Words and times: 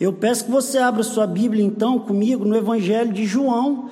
Eu 0.00 0.12
peço 0.12 0.44
que 0.44 0.50
você 0.50 0.78
abra 0.78 1.02
sua 1.02 1.26
Bíblia 1.26 1.64
então 1.64 1.98
comigo 1.98 2.44
no 2.44 2.56
Evangelho 2.56 3.12
de 3.12 3.26
João. 3.26 3.90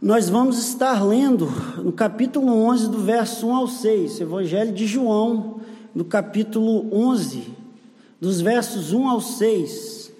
Nós 0.00 0.28
vamos 0.28 0.58
estar 0.58 1.02
lendo 1.02 1.46
no 1.82 1.90
capítulo 1.90 2.52
11, 2.52 2.90
do 2.90 2.98
verso 2.98 3.46
1 3.46 3.54
ao 3.54 3.66
6. 3.66 4.20
Evangelho 4.20 4.72
de 4.72 4.86
João, 4.86 5.60
no 5.94 6.04
capítulo 6.04 6.86
11, 6.94 7.44
dos 8.20 8.42
versos 8.42 8.92
1 8.92 9.08
ao 9.08 9.22
6. 9.22 10.12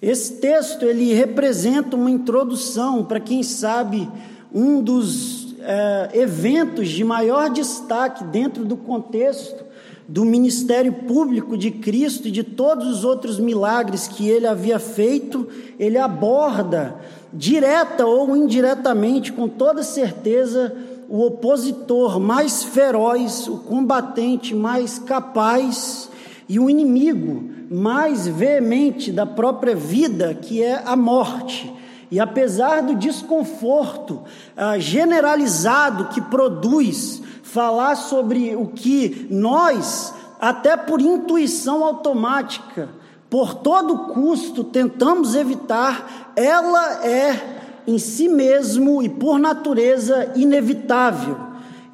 Esse 0.00 0.36
texto 0.36 0.86
ele 0.86 1.12
representa 1.12 1.96
uma 1.96 2.10
introdução 2.10 3.04
para 3.04 3.20
quem 3.20 3.42
sabe 3.42 4.08
um 4.50 4.80
dos 4.80 5.54
é, 5.60 6.10
eventos 6.14 6.88
de 6.88 7.04
maior 7.04 7.50
destaque 7.50 8.24
dentro 8.24 8.64
do 8.64 8.76
contexto 8.76 9.65
do 10.08 10.24
ministério 10.24 10.92
público 10.92 11.56
de 11.56 11.70
Cristo 11.70 12.28
e 12.28 12.30
de 12.30 12.44
todos 12.44 12.86
os 12.86 13.04
outros 13.04 13.40
milagres 13.40 14.06
que 14.06 14.28
ele 14.28 14.46
havia 14.46 14.78
feito, 14.78 15.48
ele 15.78 15.98
aborda, 15.98 16.96
direta 17.32 18.06
ou 18.06 18.36
indiretamente, 18.36 19.32
com 19.32 19.48
toda 19.48 19.82
certeza, 19.82 20.74
o 21.08 21.24
opositor 21.24 22.20
mais 22.20 22.62
feroz, 22.62 23.48
o 23.48 23.58
combatente 23.58 24.54
mais 24.54 24.98
capaz 24.98 26.08
e 26.48 26.58
o 26.58 26.70
inimigo 26.70 27.50
mais 27.70 28.28
veemente 28.28 29.10
da 29.10 29.26
própria 29.26 29.74
vida, 29.74 30.34
que 30.34 30.62
é 30.62 30.82
a 30.84 30.96
morte. 30.96 31.72
E 32.10 32.20
apesar 32.20 32.82
do 32.82 32.94
desconforto 32.94 34.22
ah, 34.56 34.78
generalizado 34.78 36.06
que 36.06 36.20
produz 36.20 37.20
falar 37.46 37.94
sobre 37.94 38.56
o 38.56 38.66
que 38.66 39.26
nós, 39.30 40.12
até 40.40 40.76
por 40.76 41.00
intuição 41.00 41.84
automática, 41.84 42.88
por 43.30 43.54
todo 43.54 44.12
custo 44.12 44.64
tentamos 44.64 45.34
evitar, 45.34 46.32
ela 46.34 47.06
é 47.06 47.82
em 47.86 47.98
si 47.98 48.28
mesmo 48.28 49.02
e 49.02 49.08
por 49.08 49.38
natureza 49.38 50.32
inevitável. 50.34 51.36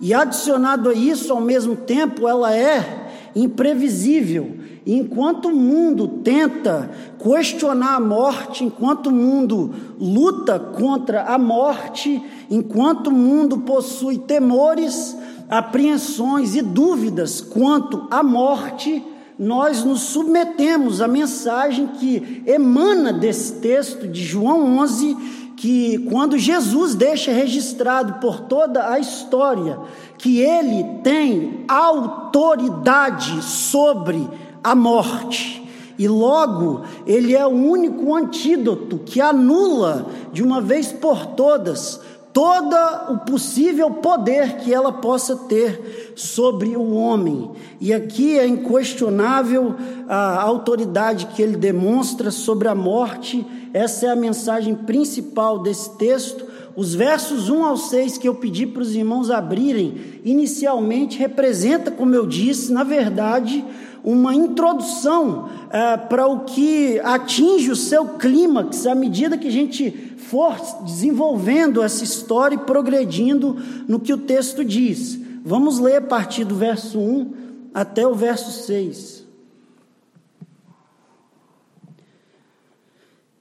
E 0.01 0.13
adicionado 0.15 0.89
a 0.89 0.95
isso, 0.95 1.33
ao 1.33 1.41
mesmo 1.41 1.77
tempo, 1.77 2.27
ela 2.27 2.57
é 2.57 3.11
imprevisível. 3.37 4.57
Enquanto 4.85 5.49
o 5.49 5.55
mundo 5.55 6.09
tenta 6.25 6.91
questionar 7.23 7.95
a 7.95 8.01
morte, 8.01 8.65
enquanto 8.65 9.07
o 9.07 9.13
mundo 9.13 9.73
luta 10.01 10.59
contra 10.59 11.23
a 11.23 11.39
morte, 11.39 12.21
enquanto 12.51 13.07
o 13.07 13.13
mundo 13.13 13.59
possui 13.59 14.19
temores, 14.19 15.17
apreensões 15.53 16.57
e 16.57 16.63
dúvidas 16.63 17.43
quanto 17.43 18.07
à 18.11 18.23
morte, 18.23 19.05
nós 19.39 19.85
nos 19.85 20.01
submetemos 20.01 21.03
à 21.03 21.07
mensagem 21.07 21.89
que 21.89 22.43
emana 22.47 23.13
desse 23.13 23.61
texto 23.61 24.09
de 24.09 24.25
João 24.25 24.79
11, 24.79 25.15
que 25.55 25.99
quando 26.09 26.39
Jesus 26.39 26.95
deixa 26.95 27.33
registrado 27.33 28.15
por 28.15 28.41
toda 28.41 28.89
a 28.89 28.99
história 28.99 29.79
que 30.17 30.41
ele 30.41 30.85
tem 31.03 31.67
autoridade 31.69 33.43
sobre 33.43 34.27
a 34.65 34.75
morte. 34.75 35.63
E 35.99 36.09
logo, 36.09 36.81
ele 37.07 37.37
é 37.37 37.47
o 37.47 37.51
único 37.51 38.15
antídoto 38.15 39.01
que 39.05 39.21
anula 39.21 40.07
de 40.33 40.43
uma 40.43 40.63
vez 40.63 40.91
por 40.91 41.27
todas 41.27 42.01
todo 42.33 42.75
o 43.11 43.19
possível 43.19 43.91
poder 43.91 44.57
que 44.57 44.73
ela 44.73 44.91
possa 44.91 45.37
ter 45.37 46.13
sobre 46.17 46.77
o 46.77 46.95
homem. 46.95 47.51
E 47.81 47.93
aqui 47.93 48.39
é 48.39 48.47
inquestionável 48.47 49.75
a 50.09 50.41
autoridade 50.41 51.27
que 51.27 51.43
ele 51.43 51.57
demonstra 51.57 52.31
sobre 52.31 52.69
a 52.69 52.75
morte. 52.75 53.47
Essa 53.75 54.07
é 54.07 54.11
a 54.11 54.17
mensagem 54.17 54.75
principal 54.75 55.59
desse 55.59 55.97
texto. 55.99 56.47
Os 56.75 56.95
versos 56.95 57.51
1 57.51 57.65
ao 57.65 57.77
6 57.77 58.17
que 58.17 58.27
eu 58.27 58.35
pedi 58.35 58.67
para 58.67 58.81
os 58.81 58.95
irmãos 58.95 59.31
abrirem, 59.31 60.21
inicialmente 60.25 61.19
representa, 61.19 61.91
como 61.91 62.15
eu 62.15 62.27
disse, 62.27 62.73
na 62.73 62.83
verdade, 62.83 63.63
uma 64.05 64.35
introdução 64.35 65.49
é, 65.71 65.97
para 65.97 66.27
o 66.27 66.41
que 66.41 66.99
atinge 67.01 67.71
o 67.71 67.77
seu 67.77 68.07
clímax 68.19 68.87
à 68.87 68.95
medida 68.95 69.39
que 69.39 69.49
a 69.49 69.53
gente 69.53 69.91
for 70.17 70.57
desenvolvendo 70.85 71.83
essa 71.83 72.03
história 72.03 72.57
e 72.57 72.59
progredindo 72.59 73.57
no 73.87 74.01
que 74.01 74.13
o 74.13 74.19
texto 74.19 74.65
diz. 74.65 75.19
Vamos 75.45 75.79
ler 75.79 75.97
a 75.97 76.03
partir 76.03 76.45
do 76.45 76.55
verso 76.55 76.99
1 76.99 77.35
até 77.75 78.07
o 78.07 78.15
verso 78.15 78.65
6. 78.65 79.23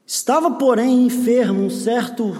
Estava, 0.06 0.52
porém, 0.52 1.06
enfermo 1.06 1.64
um 1.64 1.70
certo 1.70 2.36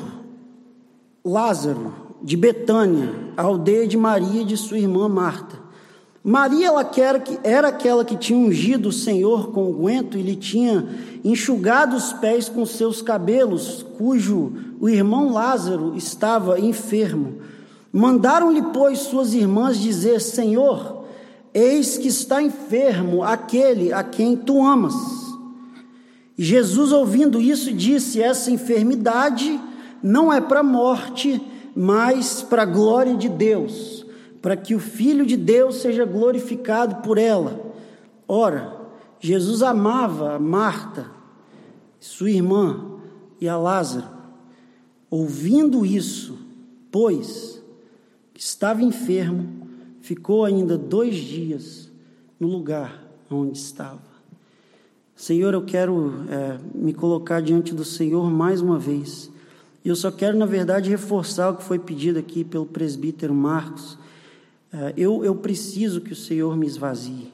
Lázaro 1.24 1.94
de 2.22 2.36
Betânia, 2.36 3.32
a 3.38 3.44
aldeia 3.44 3.88
de 3.88 3.96
Maria 3.96 4.42
e 4.42 4.46
de 4.46 4.58
sua 4.58 4.78
irmã 4.78 5.08
Marta. 5.08 5.61
Maria 6.24 6.68
ela 6.68 6.92
era 7.44 7.70
aquela 7.70 8.06
que 8.06 8.16
tinha 8.16 8.38
ungido 8.38 8.90
o 8.90 8.94
Senhor 8.94 9.52
com 9.52 9.72
o 9.72 9.74
guento 9.74 10.20
e 10.20 10.22
lhe 10.22 10.36
tinha 10.36 10.88
enxugado 11.24 11.96
os 11.96 12.14
pés 12.14 12.48
com 12.48 12.64
seus 12.64 13.02
cabelos, 13.02 13.84
cujo 13.98 14.54
o 14.80 14.88
irmão 14.88 15.34
Lázaro 15.34 15.96
estava 15.98 16.60
enfermo. 16.60 17.38
Mandaram-lhe, 17.92 18.62
pois, 18.72 19.00
suas 19.00 19.34
irmãs 19.34 19.80
dizer: 19.80 20.22
Senhor, 20.22 21.06
eis 21.52 21.98
que 21.98 22.08
está 22.08 22.42
enfermo 22.42 23.24
aquele 23.24 23.92
a 23.92 24.04
quem 24.04 24.36
tu 24.36 24.64
amas. 24.64 24.94
Jesus, 26.38 26.92
ouvindo 26.92 27.42
isso, 27.42 27.74
disse: 27.74 28.22
Essa 28.22 28.52
enfermidade 28.52 29.60
não 30.04 30.32
é 30.32 30.40
para 30.40 30.60
a 30.60 30.64
morte, 30.64 31.42
mas 31.76 32.44
para 32.44 32.62
a 32.62 32.66
glória 32.66 33.16
de 33.16 33.28
Deus 33.28 34.01
para 34.42 34.58
que 34.58 34.74
o 34.74 34.80
Filho 34.80 35.26
de 35.26 35.38
Deus 35.38 35.76
seja 35.78 36.04
glorificado 36.04 36.96
por 36.98 37.18
ela. 37.18 37.74
Ora, 38.28 38.76
Jesus 39.20 39.62
amava 39.62 40.40
Marta, 40.40 41.06
sua 42.00 42.32
irmã 42.32 43.00
e 43.40 43.48
a 43.48 43.56
Lázaro. 43.56 44.08
Ouvindo 45.10 45.86
isso, 45.86 46.40
pois 46.90 47.62
que 48.34 48.42
estava 48.42 48.82
enfermo, 48.82 49.68
ficou 50.02 50.44
ainda 50.44 50.78
dois 50.78 51.16
dias 51.16 51.92
no 52.40 52.48
lugar 52.48 53.04
onde 53.30 53.58
estava. 53.58 54.12
Senhor, 55.16 55.54
eu 55.54 55.64
quero 55.64 56.26
é, 56.30 56.58
me 56.74 56.94
colocar 56.94 57.42
diante 57.42 57.76
do 57.76 57.86
Senhor 57.86 58.32
mais 58.32 58.60
uma 58.60 58.80
vez. 58.80 59.30
E 59.86 59.90
eu 59.90 59.96
só 59.96 60.10
quero, 60.10 60.36
na 60.36 60.48
verdade, 60.48 60.90
reforçar 60.90 61.52
o 61.52 61.58
que 61.58 61.64
foi 61.64 61.78
pedido 61.78 62.18
aqui 62.18 62.44
pelo 62.44 62.66
presbítero 62.66 63.34
Marcos 63.36 64.01
eu, 64.96 65.24
eu 65.26 65.36
preciso 65.36 66.00
que 66.02 66.14
o 66.14 66.16
Senhor 66.16 66.56
me 66.56 66.66
esvazie. 66.66 67.32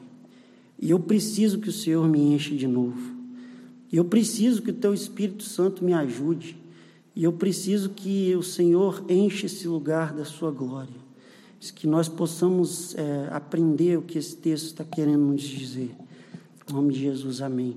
E 0.80 0.90
eu 0.90 0.98
preciso 0.98 1.58
que 1.58 1.68
o 1.68 1.72
Senhor 1.72 2.06
me 2.08 2.20
enche 2.20 2.56
de 2.56 2.66
novo. 2.66 3.16
E 3.92 3.96
eu 3.96 4.04
preciso 4.04 4.62
que 4.62 4.70
o 4.70 4.74
Teu 4.74 4.92
Espírito 4.92 5.42
Santo 5.42 5.84
me 5.84 5.92
ajude. 5.92 6.56
E 7.14 7.24
eu 7.24 7.32
preciso 7.32 7.90
que 7.90 8.34
o 8.36 8.42
Senhor 8.42 9.04
enche 9.08 9.46
esse 9.46 9.66
lugar 9.66 10.12
da 10.12 10.24
Sua 10.24 10.50
glória. 10.50 11.08
Que 11.74 11.86
nós 11.86 12.08
possamos 12.08 12.94
é, 12.94 13.28
aprender 13.32 13.98
o 13.98 14.02
que 14.02 14.18
esse 14.18 14.36
texto 14.36 14.66
está 14.66 14.84
querendo 14.84 15.24
nos 15.24 15.42
dizer. 15.42 15.90
Em 16.68 16.72
nome 16.72 16.92
de 16.92 17.00
Jesus, 17.00 17.40
amém. 17.40 17.76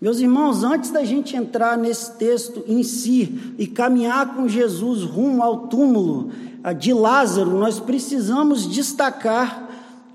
Meus 0.00 0.18
irmãos, 0.18 0.64
antes 0.64 0.90
da 0.90 1.04
gente 1.04 1.36
entrar 1.36 1.76
nesse 1.76 2.16
texto 2.16 2.64
em 2.66 2.82
si 2.82 3.54
e 3.58 3.66
caminhar 3.66 4.34
com 4.34 4.48
Jesus 4.48 5.02
rumo 5.02 5.42
ao 5.42 5.68
túmulo 5.68 6.30
de 6.78 6.92
Lázaro, 6.92 7.50
nós 7.52 7.80
precisamos 7.80 8.66
destacar 8.66 9.68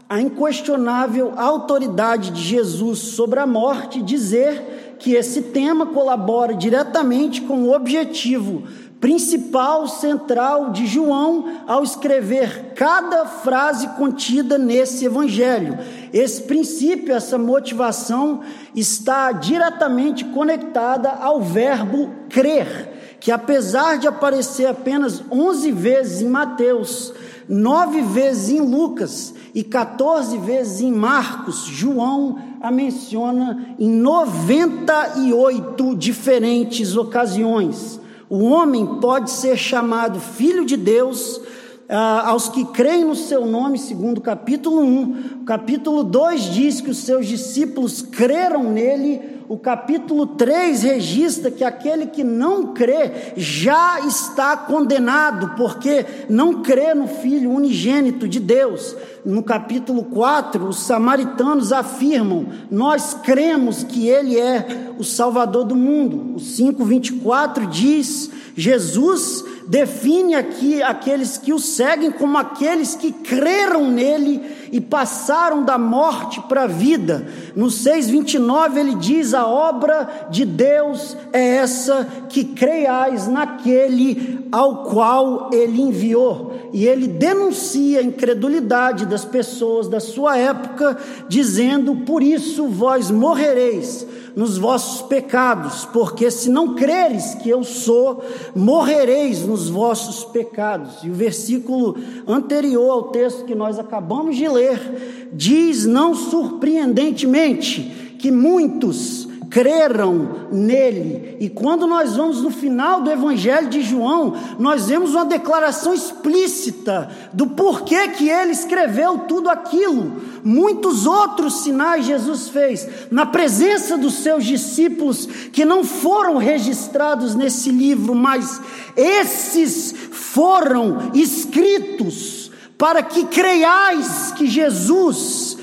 a 0.07 0.21
inquestionável 0.21 1.33
autoridade 1.35 2.29
de 2.29 2.41
Jesus 2.41 2.99
sobre 2.99 3.39
a 3.39 3.47
morte, 3.47 4.01
dizer 4.01 4.95
que 4.99 5.13
esse 5.13 5.41
tema 5.41 5.87
colabora 5.87 6.53
diretamente 6.53 7.41
com 7.41 7.63
o 7.63 7.73
objetivo 7.73 8.63
principal, 8.99 9.87
central 9.87 10.71
de 10.71 10.87
João 10.87 11.61
ao 11.67 11.83
escrever 11.83 12.73
cada 12.75 13.25
frase 13.25 13.87
contida 13.89 14.57
nesse 14.57 15.05
evangelho. 15.05 15.77
Esse 16.13 16.41
princípio, 16.43 17.13
essa 17.13 17.37
motivação 17.37 18.41
está 18.73 19.31
diretamente 19.31 20.23
conectada 20.25 21.09
ao 21.09 21.41
verbo 21.41 22.09
crer, 22.29 22.94
que 23.19 23.31
apesar 23.31 23.97
de 23.97 24.07
aparecer 24.07 24.67
apenas 24.67 25.23
11 25.31 25.71
vezes 25.71 26.21
em 26.21 26.29
Mateus, 26.29 27.13
9 27.47 28.01
vezes 28.01 28.49
em 28.49 28.59
Lucas 28.59 29.33
e 29.53 29.63
14 29.63 30.37
vezes 30.39 30.81
em 30.81 30.91
Marcos, 30.91 31.65
João 31.65 32.37
a 32.61 32.71
menciona 32.71 33.75
em 33.79 33.89
98 33.89 35.95
diferentes 35.95 36.97
ocasiões. 36.97 37.99
O 38.29 38.45
homem 38.45 38.99
pode 38.99 39.29
ser 39.29 39.55
chamado 39.55 40.19
filho 40.19 40.65
de 40.65 40.75
Deus 40.75 41.39
ah, 41.87 42.29
aos 42.29 42.49
que 42.49 42.65
creem 42.65 43.05
no 43.05 43.15
seu 43.15 43.45
nome, 43.45 43.77
segundo 43.77 44.17
o 44.17 44.21
capítulo 44.21 44.81
1. 44.81 45.41
O 45.41 45.45
capítulo 45.45 46.03
2 46.03 46.41
diz 46.45 46.81
que 46.81 46.89
os 46.89 46.97
seus 46.97 47.27
discípulos 47.27 48.01
creram 48.01 48.71
nele 48.71 49.34
o 49.47 49.57
capítulo 49.57 50.25
3 50.25 50.81
registra 50.81 51.51
que 51.51 51.63
aquele 51.63 52.07
que 52.07 52.23
não 52.23 52.73
crê 52.73 53.33
já 53.37 53.99
está 53.99 54.57
condenado, 54.57 55.55
porque 55.55 56.05
não 56.27 56.63
crê 56.63 56.95
no 56.95 57.07
Filho 57.07 57.51
unigênito 57.51 58.27
de 58.27 58.39
Deus. 58.39 58.95
No 59.23 59.43
capítulo 59.43 60.05
4, 60.05 60.65
os 60.67 60.79
samaritanos 60.79 61.71
afirmam: 61.71 62.47
Nós 62.71 63.13
cremos 63.23 63.83
que 63.83 64.07
Ele 64.07 64.39
é 64.39 64.93
o 64.97 65.03
Salvador 65.03 65.63
do 65.65 65.75
mundo. 65.75 66.35
O 66.35 66.39
5,24 66.39 67.67
diz: 67.67 68.31
Jesus 68.55 69.43
define 69.67 70.35
aqui 70.35 70.81
aqueles 70.81 71.37
que 71.37 71.53
o 71.53 71.59
seguem 71.59 72.11
como 72.11 72.37
aqueles 72.37 72.95
que 72.95 73.11
creram 73.11 73.89
nele 73.89 74.41
e 74.71 74.79
passaram 74.79 75.63
da 75.63 75.77
morte 75.77 76.41
para 76.41 76.63
a 76.63 76.67
vida. 76.67 77.27
No 77.55 77.67
6:29 77.67 78.79
ele 78.79 78.95
diz: 78.95 79.33
"A 79.33 79.47
obra 79.47 80.27
de 80.29 80.45
Deus 80.45 81.17
é 81.33 81.57
essa 81.57 82.07
que 82.29 82.43
creiais 82.43 83.27
naquele 83.27 84.47
ao 84.51 84.83
qual 84.83 85.49
ele 85.51 85.81
enviou". 85.81 86.53
E 86.73 86.85
ele 86.85 87.07
denuncia 87.07 87.99
a 87.99 88.03
incredulidade 88.03 89.05
das 89.05 89.23
pessoas 89.23 89.87
da 89.87 89.99
sua 89.99 90.37
época, 90.37 90.97
dizendo: 91.27 91.95
"Por 91.97 92.21
isso 92.21 92.67
vós 92.67 93.09
morrereis" 93.09 94.05
nos 94.35 94.57
vossos 94.57 95.01
pecados, 95.03 95.85
porque 95.85 96.29
se 96.29 96.49
não 96.49 96.75
creres 96.75 97.35
que 97.35 97.49
eu 97.49 97.63
sou, 97.63 98.21
morrereis 98.53 99.45
nos 99.45 99.69
vossos 99.69 100.25
pecados. 100.25 101.03
E 101.03 101.09
o 101.09 101.13
versículo 101.13 101.95
anterior 102.27 102.91
ao 102.91 103.03
texto 103.03 103.45
que 103.45 103.55
nós 103.55 103.79
acabamos 103.79 104.35
de 104.35 104.47
ler 104.47 105.29
diz, 105.31 105.85
não 105.85 106.13
surpreendentemente, 106.13 108.15
que 108.19 108.31
muitos 108.31 109.27
creram 109.55 110.49
nele. 110.51 111.37
E 111.39 111.49
quando 111.49 111.87
nós 111.87 112.17
vamos 112.17 112.41
no 112.41 112.51
final 112.51 112.99
do 112.99 113.09
Evangelho 113.09 113.69
de 113.69 113.81
João, 113.81 114.35
nós 114.59 114.87
vemos 114.87 115.11
uma 115.11 115.23
declaração 115.23 115.93
explícita 115.93 117.09
do 117.31 117.47
porquê 117.47 118.09
que 118.09 118.27
ele 118.27 118.51
escreveu 118.51 119.19
tudo 119.19 119.49
aquilo. 119.49 120.21
Muitos 120.43 121.05
outros 121.05 121.61
sinais 121.61 122.05
Jesus 122.05 122.49
fez 122.49 122.85
na 123.09 123.25
presença 123.25 123.97
dos 123.97 124.15
seus 124.15 124.43
discípulos 124.43 125.25
que 125.25 125.63
não 125.63 125.85
foram 125.85 126.35
registrados 126.35 127.33
nesse 127.33 127.69
livro, 127.69 128.13
mas 128.13 128.59
esses 128.93 129.95
foram 130.11 131.11
escritos 131.13 132.51
para 132.77 133.01
que 133.01 133.23
creiais 133.27 134.33
que 134.35 134.47
Jesus 134.47 135.54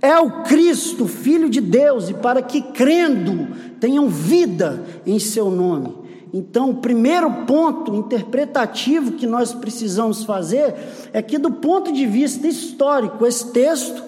é 0.00 0.18
o 0.18 0.42
Cristo, 0.42 1.06
Filho 1.06 1.48
de 1.48 1.60
Deus, 1.60 2.08
e 2.08 2.14
para 2.14 2.42
que 2.42 2.60
crendo 2.60 3.48
tenham 3.80 4.08
vida 4.08 4.84
em 5.06 5.18
seu 5.18 5.50
nome. 5.50 6.06
Então, 6.32 6.70
o 6.70 6.76
primeiro 6.76 7.30
ponto 7.46 7.94
interpretativo 7.94 9.12
que 9.12 9.26
nós 9.26 9.54
precisamos 9.54 10.24
fazer 10.24 10.74
é 11.12 11.22
que, 11.22 11.38
do 11.38 11.50
ponto 11.50 11.92
de 11.92 12.06
vista 12.06 12.46
histórico, 12.46 13.24
esse 13.24 13.52
texto 13.52 14.02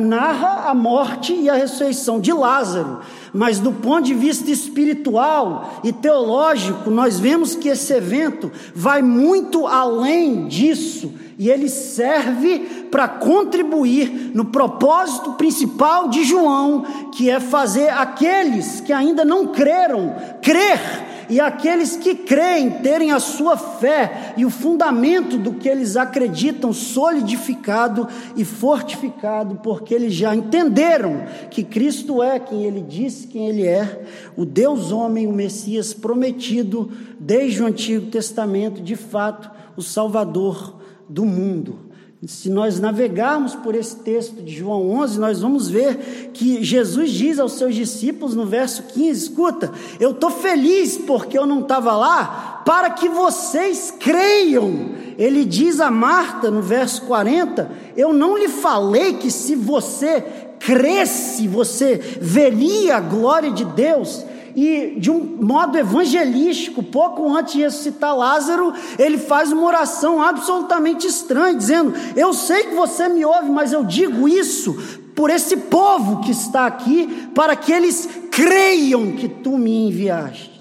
narra 0.00 0.70
a 0.70 0.74
morte 0.74 1.32
e 1.32 1.48
a 1.48 1.54
ressurreição 1.54 2.20
de 2.20 2.32
Lázaro, 2.32 3.00
mas 3.32 3.58
do 3.58 3.72
ponto 3.72 4.02
de 4.02 4.14
vista 4.14 4.50
espiritual 4.50 5.80
e 5.82 5.92
teológico, 5.92 6.90
nós 6.90 7.18
vemos 7.18 7.54
que 7.54 7.68
esse 7.68 7.92
evento 7.92 8.50
vai 8.74 9.02
muito 9.02 9.66
além 9.66 10.46
disso 10.46 11.12
e 11.38 11.50
ele 11.50 11.68
serve 11.68 12.86
para 12.90 13.06
contribuir 13.08 14.30
no 14.34 14.46
propósito 14.46 15.32
principal 15.34 16.08
de 16.08 16.24
João, 16.24 17.10
que 17.12 17.28
é 17.28 17.38
fazer 17.38 17.90
aqueles 17.90 18.80
que 18.80 18.92
ainda 18.92 19.24
não 19.24 19.48
creram 19.48 20.14
crer 20.40 21.05
e 21.28 21.40
aqueles 21.40 21.96
que 21.96 22.14
creem 22.14 22.70
terem 22.70 23.12
a 23.12 23.18
sua 23.18 23.56
fé 23.56 24.34
e 24.36 24.44
o 24.44 24.50
fundamento 24.50 25.36
do 25.36 25.54
que 25.54 25.68
eles 25.68 25.96
acreditam 25.96 26.72
solidificado 26.72 28.08
e 28.36 28.44
fortificado, 28.44 29.56
porque 29.62 29.94
eles 29.94 30.14
já 30.14 30.34
entenderam 30.34 31.24
que 31.50 31.62
Cristo 31.62 32.22
é 32.22 32.38
quem 32.38 32.64
ele 32.64 32.80
disse 32.80 33.26
quem 33.26 33.48
ele 33.48 33.66
é, 33.66 34.04
o 34.36 34.44
Deus 34.44 34.92
homem, 34.92 35.26
o 35.26 35.32
Messias 35.32 35.92
prometido 35.92 36.90
desde 37.18 37.62
o 37.62 37.66
Antigo 37.66 38.10
Testamento, 38.10 38.82
de 38.82 38.96
fato, 38.96 39.50
o 39.76 39.82
Salvador 39.82 40.76
do 41.08 41.24
mundo. 41.24 41.85
Se 42.24 42.48
nós 42.48 42.80
navegarmos 42.80 43.54
por 43.54 43.74
esse 43.74 43.96
texto 43.96 44.42
de 44.42 44.56
João 44.56 44.90
11, 44.90 45.20
nós 45.20 45.42
vamos 45.42 45.68
ver 45.68 46.30
que 46.32 46.64
Jesus 46.64 47.10
diz 47.10 47.38
aos 47.38 47.52
seus 47.52 47.74
discípulos 47.74 48.34
no 48.34 48.46
verso 48.46 48.84
15: 48.84 49.24
Escuta, 49.24 49.70
eu 50.00 50.12
estou 50.12 50.30
feliz 50.30 50.96
porque 50.96 51.38
eu 51.38 51.46
não 51.46 51.60
estava 51.60 51.94
lá, 51.94 52.62
para 52.64 52.90
que 52.90 53.08
vocês 53.08 53.92
creiam. 54.00 54.94
Ele 55.18 55.44
diz 55.44 55.78
a 55.78 55.90
Marta 55.90 56.50
no 56.50 56.62
verso 56.62 57.02
40: 57.02 57.70
Eu 57.94 58.14
não 58.14 58.38
lhe 58.38 58.48
falei 58.48 59.14
que 59.14 59.30
se 59.30 59.54
você 59.54 60.24
cresce, 60.58 61.46
você 61.46 61.96
veria 62.20 62.96
a 62.96 63.00
glória 63.00 63.50
de 63.50 63.64
Deus 63.64 64.24
e 64.56 64.98
de 64.98 65.10
um 65.10 65.20
modo 65.20 65.76
evangelístico, 65.76 66.82
pouco 66.82 67.30
antes 67.36 67.52
de 67.52 67.60
ressuscitar 67.60 68.16
Lázaro, 68.16 68.72
ele 68.98 69.18
faz 69.18 69.52
uma 69.52 69.66
oração 69.66 70.22
absolutamente 70.22 71.06
estranha, 71.06 71.58
dizendo: 71.58 71.92
Eu 72.16 72.32
sei 72.32 72.64
que 72.64 72.74
você 72.74 73.06
me 73.06 73.22
ouve, 73.22 73.50
mas 73.50 73.74
eu 73.74 73.84
digo 73.84 74.26
isso 74.26 74.74
por 75.14 75.28
esse 75.28 75.58
povo 75.58 76.22
que 76.22 76.30
está 76.30 76.64
aqui, 76.64 77.28
para 77.34 77.54
que 77.54 77.70
eles 77.70 78.08
creiam 78.30 79.12
que 79.12 79.28
tu 79.28 79.58
me 79.58 79.88
enviaste. 79.88 80.58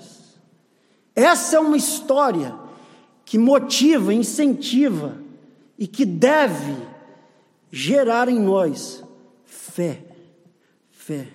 Essa 1.15 1.55
é 1.55 1.59
uma 1.59 1.77
história 1.77 2.53
que 3.23 3.37
motiva, 3.37 4.13
incentiva 4.13 5.17
e 5.79 5.87
que 5.87 6.03
deve 6.03 6.75
gerar 7.71 8.27
em 8.27 8.39
nós 8.39 9.01
fé. 9.45 10.03
Fé. 10.91 11.34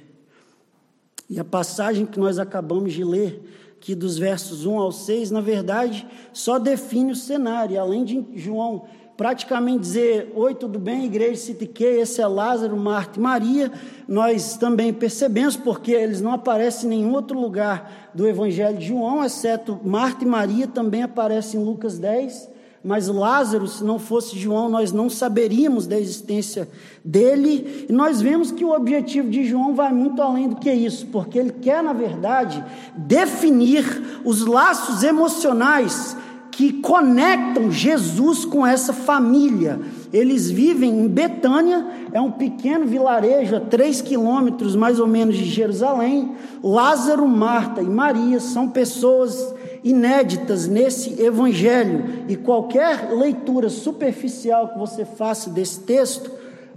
E 1.31 1.39
a 1.39 1.45
passagem 1.45 2.05
que 2.05 2.19
nós 2.19 2.41
acabamos 2.41 2.93
de 2.93 3.05
ler, 3.05 3.77
que 3.79 3.95
dos 3.95 4.19
versos 4.19 4.67
1 4.67 4.79
ao 4.81 4.91
6, 4.91 5.31
na 5.31 5.41
verdade, 5.41 6.05
só 6.33 6.59
define 6.59 7.13
o 7.13 7.17
cenário. 7.17 7.81
Além 7.81 8.05
de 8.05 8.27
João 8.35 8.83
praticamente 9.17 9.79
dizer: 9.79 10.33
Oi, 10.35 10.57
tudo 10.57 10.77
bem, 10.77 11.05
igreja 11.05 11.37
Citiquei, 11.37 12.01
esse 12.01 12.21
é 12.21 12.27
Lázaro, 12.27 12.77
Marta 12.77 13.21
e 13.21 13.23
Maria, 13.23 13.71
nós 14.09 14.57
também 14.57 14.93
percebemos, 14.93 15.57
porque 15.57 15.93
eles 15.93 16.21
não 16.21 16.33
aparecem 16.33 16.93
em 16.93 16.97
nenhum 16.97 17.15
outro 17.15 17.39
lugar 17.39 18.11
do 18.13 18.27
Evangelho 18.27 18.77
de 18.77 18.89
João, 18.89 19.25
exceto 19.25 19.79
Marta 19.85 20.25
e 20.25 20.27
Maria, 20.27 20.67
também 20.67 21.05
aparecem 21.05 21.61
em 21.61 21.65
Lucas 21.65 21.97
10 21.97 22.60
mas 22.83 23.09
Lázaro, 23.09 23.67
se 23.69 23.85
não 23.85 23.99
fosse 23.99 24.39
João, 24.39 24.71
nós 24.71 24.91
não 24.91 25.11
saberíamos 25.11 25.87
da 25.87 26.01
existência 26.01 26.67
dele. 27.05 27.87
E 27.89 27.93
nós 27.93 28.23
vemos 28.23 28.51
que 28.51 28.65
o 28.65 28.73
objetivo 28.73 29.29
de 29.29 29.45
João 29.45 29.75
vai 29.75 29.93
muito 29.93 30.23
além 30.23 30.49
do 30.49 30.57
que 30.57 30.73
isso, 30.73 31.07
porque 31.09 31.39
ele 31.39 31.53
quer, 31.53 31.83
na 31.83 31.93
verdade, 31.93 32.65
definir 32.97 34.23
os 34.25 34.47
laços 34.47 35.03
emocionais 35.03 36.17
que 36.51 36.73
conectam 36.73 37.71
Jesus 37.71 38.47
com 38.47 38.67
essa 38.67 38.95
família. 38.95 39.79
Eles 40.11 40.51
vivem 40.51 40.91
em 40.91 41.07
Betânia, 41.09 41.87
é 42.13 42.21
um 42.21 42.33
pequeno 42.33 42.87
vilarejo 42.87 43.57
a 43.57 43.61
três 43.61 44.01
quilômetros 44.01 44.75
mais 44.75 44.99
ou 44.99 45.07
menos 45.07 45.37
de 45.37 45.45
Jerusalém. 45.45 46.33
Lázaro, 46.63 47.29
Marta 47.29 47.83
e 47.83 47.89
Maria 47.89 48.41
são 48.41 48.69
pessoas 48.69 49.55
inéditas 49.83 50.67
nesse 50.67 51.21
evangelho, 51.23 52.25
e 52.29 52.37
qualquer 52.37 53.11
leitura 53.13 53.69
superficial 53.69 54.69
que 54.69 54.79
você 54.79 55.05
faça 55.05 55.51
desse 55.51 55.81
texto, 55.81 56.31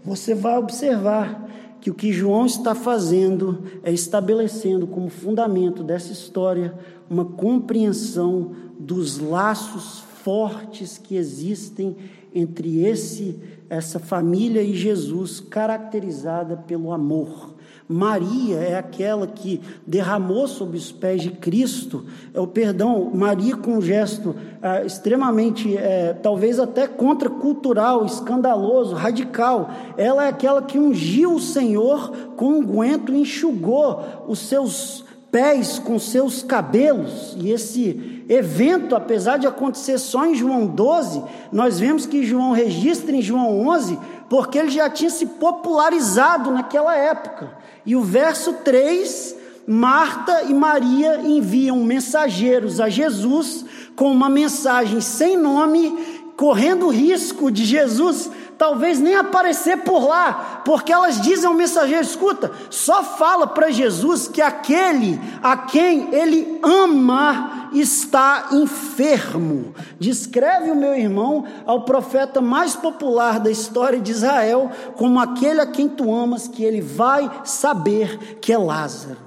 você 0.04 0.34
vai 0.34 0.58
observar 0.58 1.50
que 1.80 1.90
o 1.90 1.94
que 1.94 2.14
João 2.14 2.46
está 2.46 2.74
fazendo 2.74 3.64
é 3.84 3.92
estabelecendo 3.92 4.88
como 4.88 5.10
fundamento 5.10 5.84
dessa 5.84 6.12
história 6.14 6.74
uma 7.10 7.26
compreensão 7.26 8.52
dos 8.80 9.20
laços 9.20 10.00
fortes 10.24 10.98
que 10.98 11.16
existem 11.16 11.98
entre 12.34 12.86
esse 12.86 13.38
essa 13.70 14.00
família 14.00 14.62
e 14.62 14.76
Jesus, 14.76 15.40
caracterizada 15.40 16.56
pelo 16.56 16.92
amor. 16.92 17.53
Maria 17.94 18.56
é 18.56 18.76
aquela 18.76 19.28
que 19.28 19.62
derramou 19.86 20.48
sobre 20.48 20.78
os 20.78 20.92
pés 20.92 21.22
de 21.22 21.30
Cristo, 21.30 22.06
é 22.34 22.40
o 22.40 22.48
perdão, 22.48 23.12
Maria 23.14 23.56
com 23.56 23.78
um 23.78 23.82
gesto 23.82 24.36
é, 24.64 24.84
extremamente, 24.84 25.78
é, 25.78 26.14
talvez 26.14 26.60
até 26.60 26.88
contracultural, 26.88 28.04
escandaloso, 28.04 28.96
radical. 28.96 29.70
Ela 29.96 30.26
é 30.26 30.30
aquela 30.30 30.64
que 30.64 30.80
ungiu 30.80 31.36
o 31.36 31.40
Senhor 31.40 32.12
com 32.36 32.58
unguento 32.58 33.14
e 33.14 33.22
enxugou 33.22 34.04
os 34.28 34.40
seus 34.40 35.06
pés 35.32 35.80
com 35.80 35.98
seus 35.98 36.44
cabelos, 36.44 37.36
e 37.40 37.50
esse 37.50 38.24
evento, 38.30 38.96
apesar 38.96 39.38
de 39.38 39.48
acontecer 39.48 39.98
só 39.98 40.28
em 40.28 40.36
João 40.36 40.68
12, 40.68 41.24
nós 41.52 41.80
vemos 41.80 42.06
que 42.06 42.24
João 42.24 42.52
registra 42.52 43.16
em 43.16 43.22
João 43.22 43.68
11, 43.68 43.98
porque 44.34 44.58
ele 44.58 44.72
já 44.72 44.90
tinha 44.90 45.12
se 45.12 45.28
popularizado 45.28 46.50
naquela 46.50 46.98
época. 46.98 47.52
E 47.86 47.96
o 47.96 48.02
verso 48.02 48.54
3, 48.66 49.36
Marta 49.68 50.46
e 50.50 50.54
Maria 50.56 51.22
enviam 51.24 51.78
mensageiros 51.84 52.80
a 52.80 52.90
Jesus 52.90 53.64
com 53.96 54.12
uma 54.12 54.32
mensagem 54.32 55.00
sem 55.02 55.38
nome, 55.38 55.96
correndo 56.36 56.90
risco 56.90 57.52
de 57.52 57.64
Jesus 57.64 58.32
talvez 58.64 58.98
nem 58.98 59.18
aparecer 59.18 59.80
por 59.80 60.08
lá, 60.08 60.62
porque 60.64 60.94
elas 60.94 61.20
dizem 61.20 61.48
ao 61.48 61.54
mensageiro: 61.54 62.02
escuta, 62.02 62.50
só 62.70 63.04
fala 63.04 63.46
para 63.46 63.70
Jesus 63.70 64.30
que 64.30 64.42
aquele 64.42 65.20
a 65.42 65.58
quem 65.58 66.16
ele 66.16 66.62
ama 66.64 67.70
está 67.74 68.48
enfermo. 68.54 69.76
Descreve 70.00 70.72
o 70.72 70.76
meu 70.78 70.96
irmão 70.96 71.44
ao 71.66 71.84
profeta 71.84 72.40
mais 72.40 72.74
popular 72.74 73.38
da 73.38 73.52
história 73.52 74.00
de 74.00 74.12
Israel 74.12 74.72
como 74.96 75.20
aquele 75.20 75.60
a 75.60 75.68
quem 75.68 75.90
tu 75.90 76.16
amas, 76.16 76.48
que 76.48 76.64
ele 76.64 76.80
vai 76.80 77.30
saber 77.44 78.38
que 78.40 78.54
é 78.54 78.58
Lázaro. 78.58 79.20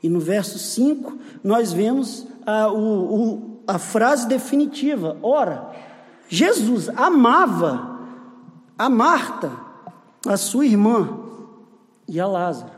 E 0.00 0.08
no 0.08 0.20
verso 0.20 0.56
5 0.56 1.18
nós 1.42 1.72
vemos 1.72 2.28
a, 2.46 2.68
o, 2.68 2.78
o, 2.78 3.60
a 3.66 3.76
frase 3.76 4.28
definitiva: 4.28 5.16
ora, 5.20 5.68
Jesus 6.28 6.88
amava 6.90 7.93
a 8.76 8.90
Marta, 8.90 9.52
a 10.26 10.36
sua 10.36 10.66
irmã 10.66 11.20
e 12.08 12.18
a 12.18 12.26
Lázaro. 12.26 12.72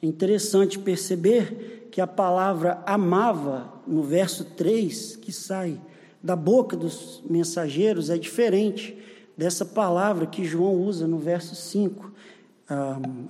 É 0.00 0.06
interessante 0.06 0.78
perceber 0.78 1.88
que 1.90 2.00
a 2.00 2.06
palavra 2.06 2.82
amava, 2.86 3.72
no 3.86 4.02
verso 4.02 4.44
3, 4.44 5.16
que 5.16 5.32
sai 5.32 5.80
da 6.22 6.36
boca 6.36 6.76
dos 6.76 7.22
mensageiros, 7.28 8.08
é 8.10 8.16
diferente 8.16 8.96
dessa 9.36 9.64
palavra 9.64 10.26
que 10.26 10.44
João 10.44 10.74
usa 10.74 11.06
no 11.06 11.18
verso 11.18 11.54
5. 11.54 12.12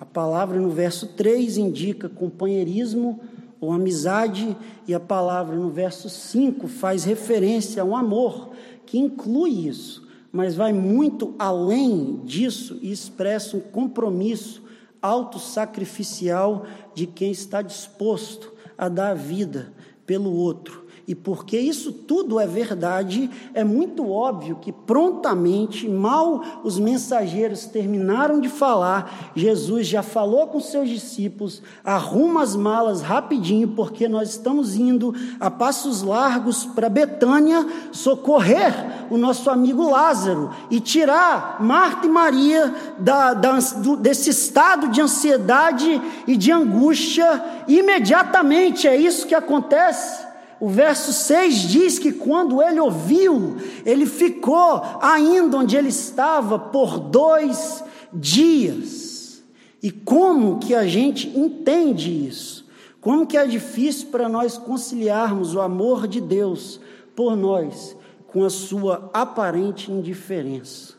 A 0.01 0.05
palavra 0.05 0.59
no 0.59 0.71
verso 0.71 1.09
3 1.09 1.57
indica 1.57 2.09
companheirismo 2.09 3.21
ou 3.59 3.73
amizade, 3.73 4.55
e 4.87 4.95
a 4.95 5.01
palavra 5.01 5.57
no 5.57 5.71
verso 5.71 6.11
5 6.11 6.69
faz 6.69 7.05
referência 7.05 7.83
a 7.83 7.85
um 7.85 7.97
amor 7.97 8.51
que 8.85 8.99
inclui 8.99 9.67
isso 9.67 10.06
mas 10.37 10.55
vai 10.55 10.71
muito 10.71 11.35
além 11.39 12.21
disso 12.23 12.79
e 12.83 12.93
expressa 12.93 13.57
um 13.57 13.61
compromisso 13.61 14.63
autossacrificial 15.01 16.67
de 16.95 17.07
quem 17.07 17.31
está 17.31 17.63
disposto 17.63 18.53
a 18.77 18.87
dar 18.87 19.13
a 19.13 19.15
vida 19.15 19.73
pelo 20.05 20.31
outro. 20.31 20.86
E 21.09 21.15
porque 21.15 21.57
isso 21.57 21.93
tudo 21.93 22.41
é 22.41 22.49
verdade, 22.49 23.31
é 23.55 23.63
muito 23.63 24.11
óbvio 24.11 24.57
que 24.57 24.73
prontamente, 24.73 25.89
mal 25.89 26.43
os 26.65 26.81
mensageiros 26.81 27.65
terminaram 27.67 28.41
de 28.41 28.49
falar, 28.49 29.31
Jesus 29.37 29.87
já 29.87 30.03
falou 30.03 30.49
com 30.49 30.59
seus 30.59 30.89
discípulos: 30.89 31.63
arruma 31.85 32.43
as 32.43 32.57
malas 32.57 33.03
rapidinho, 33.03 33.69
porque 33.69 34.09
nós 34.09 34.31
estamos 34.31 34.75
indo 34.75 35.15
a 35.39 35.49
passos 35.49 36.03
largos 36.03 36.65
para 36.65 36.89
Betânia 36.89 37.65
socorrer 37.93 39.07
o 39.09 39.17
nosso 39.17 39.49
amigo 39.49 39.89
Lázaro 39.89 40.51
e 40.69 40.81
tirar 40.81 41.63
Marta 41.63 42.09
e 42.09 42.11
Maria 42.11 42.75
da, 42.99 43.33
da, 43.33 43.59
do, 43.59 43.97
desse 43.97 44.31
estado 44.31 44.89
de 44.89 45.01
ansiedade 45.01 46.03
e 46.27 46.37
de 46.37 46.51
angústia 46.51 47.45
imediatamente. 47.69 48.89
É 48.89 48.97
isso 48.97 49.25
que 49.25 49.37
acontece. 49.37 50.26
O 50.59 50.69
verso 50.69 51.13
6 51.13 51.55
diz 51.55 51.99
que 51.99 52.13
quando 52.13 52.63
ele 52.63 52.81
ouviu, 52.81 53.57
ele 53.85 54.07
ficou 54.07 54.81
ainda 55.01 55.59
onde 55.59 55.77
ele 55.77 55.89
estava 55.89 56.59
por 56.59 56.99
dois 56.99 57.85
dias. 58.13 59.43
E 59.83 59.91
como 59.91 60.59
que 60.59 60.75
a 60.75 60.87
gente 60.87 61.29
entende 61.29 62.27
isso? 62.27 62.67
Como 63.01 63.27
que 63.27 63.37
é 63.37 63.47
difícil 63.47 64.09
para 64.09 64.29
nós 64.29 64.57
conciliarmos 64.57 65.55
o 65.55 65.61
amor 65.61 66.09
de 66.09 66.21
Deus 66.21 66.81
por 67.15 67.37
nós 67.37 67.95
com 68.27 68.43
a 68.43 68.51
sua 68.51 69.11
aparente 69.13 69.93
indiferença? 69.93 70.95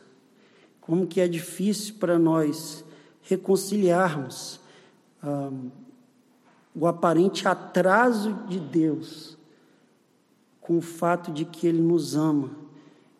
Como 0.80 1.06
que 1.06 1.20
é 1.20 1.26
difícil 1.26 1.96
para 1.98 2.18
nós 2.18 2.84
reconciliarmos 3.22 4.60
ah, 5.22 5.50
o 6.74 6.86
aparente 6.86 7.46
atraso 7.46 8.32
de 8.48 8.58
Deus 8.58 9.37
com 10.68 10.76
o 10.76 10.82
fato 10.82 11.32
de 11.32 11.46
que 11.46 11.66
Ele 11.66 11.80
nos 11.80 12.14
ama, 12.14 12.50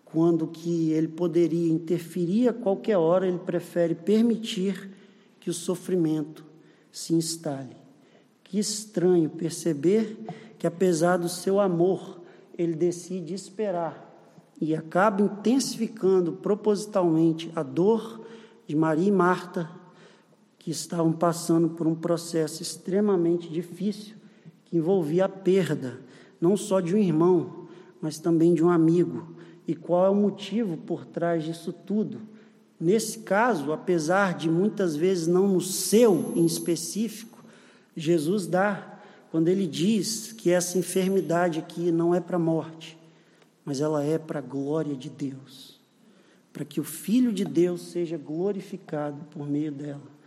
quando 0.04 0.46
que 0.46 0.92
Ele 0.92 1.08
poderia 1.08 1.72
interferir 1.72 2.46
a 2.46 2.52
qualquer 2.52 2.98
hora, 2.98 3.26
Ele 3.26 3.38
prefere 3.38 3.94
permitir 3.94 4.90
que 5.40 5.48
o 5.48 5.54
sofrimento 5.54 6.44
se 6.92 7.14
instale. 7.14 7.74
Que 8.44 8.58
estranho 8.58 9.30
perceber 9.30 10.18
que, 10.58 10.66
apesar 10.66 11.16
do 11.16 11.26
seu 11.26 11.58
amor, 11.58 12.20
Ele 12.58 12.74
decide 12.74 13.32
esperar 13.32 14.04
e 14.60 14.76
acaba 14.76 15.22
intensificando 15.22 16.32
propositalmente 16.32 17.50
a 17.56 17.62
dor 17.62 18.26
de 18.66 18.76
Maria 18.76 19.08
e 19.08 19.12
Marta, 19.12 19.70
que 20.58 20.70
estavam 20.70 21.14
passando 21.14 21.70
por 21.70 21.86
um 21.86 21.94
processo 21.94 22.62
extremamente 22.62 23.48
difícil, 23.48 24.16
que 24.66 24.76
envolvia 24.76 25.24
a 25.24 25.28
perda 25.30 26.07
não 26.40 26.56
só 26.56 26.80
de 26.80 26.94
um 26.94 26.98
irmão, 26.98 27.68
mas 28.00 28.18
também 28.18 28.54
de 28.54 28.64
um 28.64 28.70
amigo. 28.70 29.36
E 29.66 29.74
qual 29.74 30.06
é 30.06 30.10
o 30.10 30.14
motivo 30.14 30.76
por 30.76 31.04
trás 31.04 31.44
disso 31.44 31.72
tudo? 31.72 32.20
Nesse 32.80 33.20
caso, 33.20 33.72
apesar 33.72 34.34
de 34.34 34.48
muitas 34.48 34.94
vezes 34.94 35.26
não 35.26 35.48
no 35.48 35.60
seu 35.60 36.32
em 36.36 36.46
específico, 36.46 37.44
Jesus 37.96 38.46
dá 38.46 38.98
quando 39.30 39.48
ele 39.48 39.66
diz 39.66 40.32
que 40.32 40.50
essa 40.50 40.78
enfermidade 40.78 41.58
aqui 41.58 41.90
não 41.90 42.14
é 42.14 42.20
para 42.20 42.36
a 42.36 42.40
morte, 42.40 42.96
mas 43.64 43.80
ela 43.80 44.02
é 44.02 44.16
para 44.16 44.38
a 44.38 44.42
glória 44.42 44.94
de 44.96 45.10
Deus, 45.10 45.78
para 46.52 46.64
que 46.64 46.80
o 46.80 46.84
Filho 46.84 47.32
de 47.32 47.44
Deus 47.44 47.82
seja 47.90 48.16
glorificado 48.16 49.24
por 49.30 49.46
meio 49.46 49.72
dela. 49.72 50.18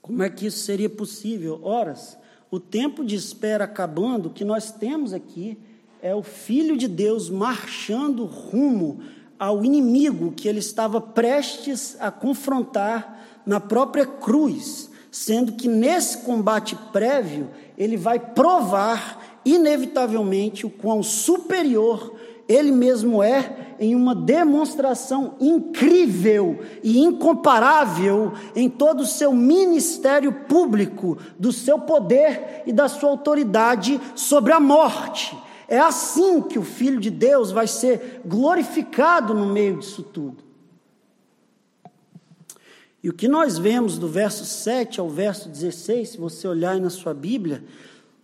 Como 0.00 0.22
é 0.22 0.30
que 0.30 0.46
isso 0.46 0.58
seria 0.60 0.88
possível? 0.88 1.60
Horas, 1.62 2.16
o 2.50 2.60
tempo 2.60 3.04
de 3.04 3.14
espera 3.14 3.64
acabando, 3.64 4.26
o 4.26 4.32
que 4.32 4.44
nós 4.44 4.70
temos 4.70 5.12
aqui 5.12 5.58
é 6.00 6.14
o 6.14 6.22
Filho 6.22 6.76
de 6.76 6.86
Deus 6.86 7.28
marchando 7.28 8.24
rumo 8.24 9.00
ao 9.38 9.64
inimigo 9.64 10.32
que 10.32 10.48
ele 10.48 10.60
estava 10.60 11.00
prestes 11.00 11.96
a 12.00 12.10
confrontar 12.10 13.42
na 13.44 13.60
própria 13.60 14.06
cruz, 14.06 14.90
sendo 15.10 15.52
que 15.52 15.68
nesse 15.68 16.18
combate 16.18 16.76
prévio 16.92 17.50
ele 17.76 17.96
vai 17.96 18.18
provar 18.18 19.40
inevitavelmente 19.44 20.66
o 20.66 20.70
quão 20.70 21.02
superior 21.02 22.16
ele 22.48 22.70
mesmo 22.70 23.22
é 23.22 23.74
em 23.78 23.94
uma 23.94 24.14
demonstração 24.14 25.34
incrível 25.40 26.60
e 26.82 26.98
incomparável 27.00 28.32
em 28.54 28.68
todo 28.68 29.00
o 29.00 29.06
seu 29.06 29.32
ministério 29.32 30.32
público, 30.32 31.18
do 31.38 31.52
seu 31.52 31.78
poder 31.78 32.62
e 32.64 32.72
da 32.72 32.88
sua 32.88 33.10
autoridade 33.10 34.00
sobre 34.14 34.52
a 34.52 34.60
morte. 34.60 35.36
É 35.68 35.78
assim 35.78 36.40
que 36.40 36.58
o 36.58 36.62
Filho 36.62 37.00
de 37.00 37.10
Deus 37.10 37.50
vai 37.50 37.66
ser 37.66 38.22
glorificado 38.24 39.34
no 39.34 39.46
meio 39.46 39.78
disso 39.78 40.02
tudo. 40.02 40.44
E 43.02 43.08
o 43.08 43.12
que 43.12 43.28
nós 43.28 43.58
vemos 43.58 43.98
do 43.98 44.08
verso 44.08 44.44
7 44.44 45.00
ao 45.00 45.08
verso 45.08 45.48
16, 45.48 46.10
se 46.10 46.18
você 46.18 46.46
olhar 46.46 46.72
aí 46.72 46.80
na 46.80 46.90
sua 46.90 47.14
Bíblia, 47.14 47.62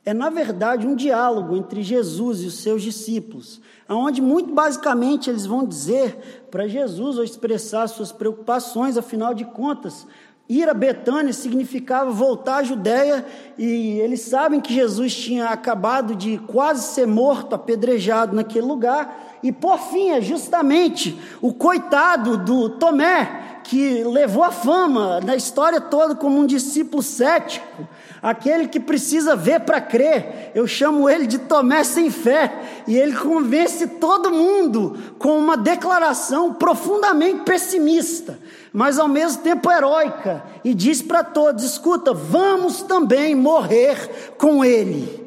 é 0.05 0.13
na 0.13 0.31
verdade 0.31 0.87
um 0.87 0.97
diálogo 0.97 1.57
entre 1.57 1.83
Jesus 1.83 2.43
e 2.43 2.47
os 2.47 2.59
seus 2.59 2.83
discípulos, 2.83 3.61
onde 3.89 4.21
muito 4.21 4.53
basicamente 4.53 5.31
eles 5.31 5.47
vão 5.47 5.65
dizer 5.65 6.47
para 6.51 6.67
Jesus 6.67 7.19
ou 7.19 7.25
expressar 7.25 7.87
suas 7.87 8.11
preocupações, 8.11 8.97
afinal 8.97 9.33
de 9.33 9.45
contas, 9.45 10.07
ir 10.49 10.69
a 10.69 10.75
Betânia 10.75 11.33
significava 11.33 12.11
voltar 12.11 12.57
à 12.57 12.63
Judéia 12.63 13.25
e 13.57 13.99
eles 14.01 14.23
sabem 14.23 14.61
que 14.61 14.75
Jesus 14.75 15.15
tinha 15.15 15.47
acabado 15.47 16.15
de 16.15 16.39
quase 16.47 16.95
ser 16.95 17.07
morto, 17.07 17.55
apedrejado 17.55 18.35
naquele 18.35 18.67
lugar, 18.67 19.39
e 19.43 19.51
por 19.51 19.79
fim 19.79 20.11
é 20.11 20.21
justamente 20.21 21.19
o 21.41 21.53
coitado 21.53 22.37
do 22.37 22.71
Tomé 22.71 23.61
que 23.65 24.03
levou 24.05 24.43
a 24.43 24.51
fama 24.51 25.21
na 25.21 25.37
história 25.37 25.81
toda 25.81 26.15
como 26.15 26.39
um 26.39 26.47
discípulo 26.47 27.03
cético 27.03 27.87
aquele 28.23 28.69
que 28.69 28.79
precisa 28.79 29.35
ver 29.35 29.61
para 29.61 29.81
crer. 29.81 30.53
Eu 30.55 30.67
chamo 30.67 31.11
ele 31.11 31.27
de 31.27 31.39
Tomé 31.39 31.83
sem 31.83 32.09
fé, 32.09 32.83
e 32.87 32.97
ele 32.97 33.17
convence 33.17 33.87
todo 33.87 34.31
mundo 34.31 34.97
com 35.19 35.37
uma 35.37 35.57
declaração 35.57 36.55
profundamente 36.55 37.43
pessimista, 37.43 38.39
mas 38.73 38.99
ao 38.99 39.09
mesmo 39.09 39.43
tempo 39.43 39.71
heróica, 39.71 40.45
e 40.65 40.73
diz 40.73 41.03
para 41.03 41.23
todos: 41.23 41.63
escuta, 41.63 42.15
vamos 42.15 42.83
também 42.83 43.35
morrer 43.35 44.35
com 44.39 44.65
ele. 44.65 45.23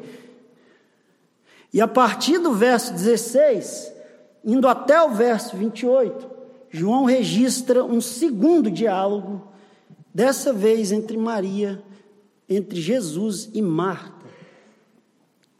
E 1.72 1.80
a 1.80 1.86
partir 1.86 2.38
do 2.38 2.52
verso 2.52 2.92
16, 2.92 3.92
indo 4.44 4.66
até 4.66 5.02
o 5.02 5.10
verso 5.10 5.56
28, 5.56 6.26
João 6.70 7.04
registra 7.04 7.84
um 7.84 8.00
segundo 8.00 8.70
diálogo, 8.70 9.46
dessa 10.12 10.52
vez 10.52 10.90
entre 10.92 11.16
Maria, 11.16 11.82
entre 12.48 12.80
Jesus 12.80 13.50
e 13.52 13.60
Marta. 13.60 14.16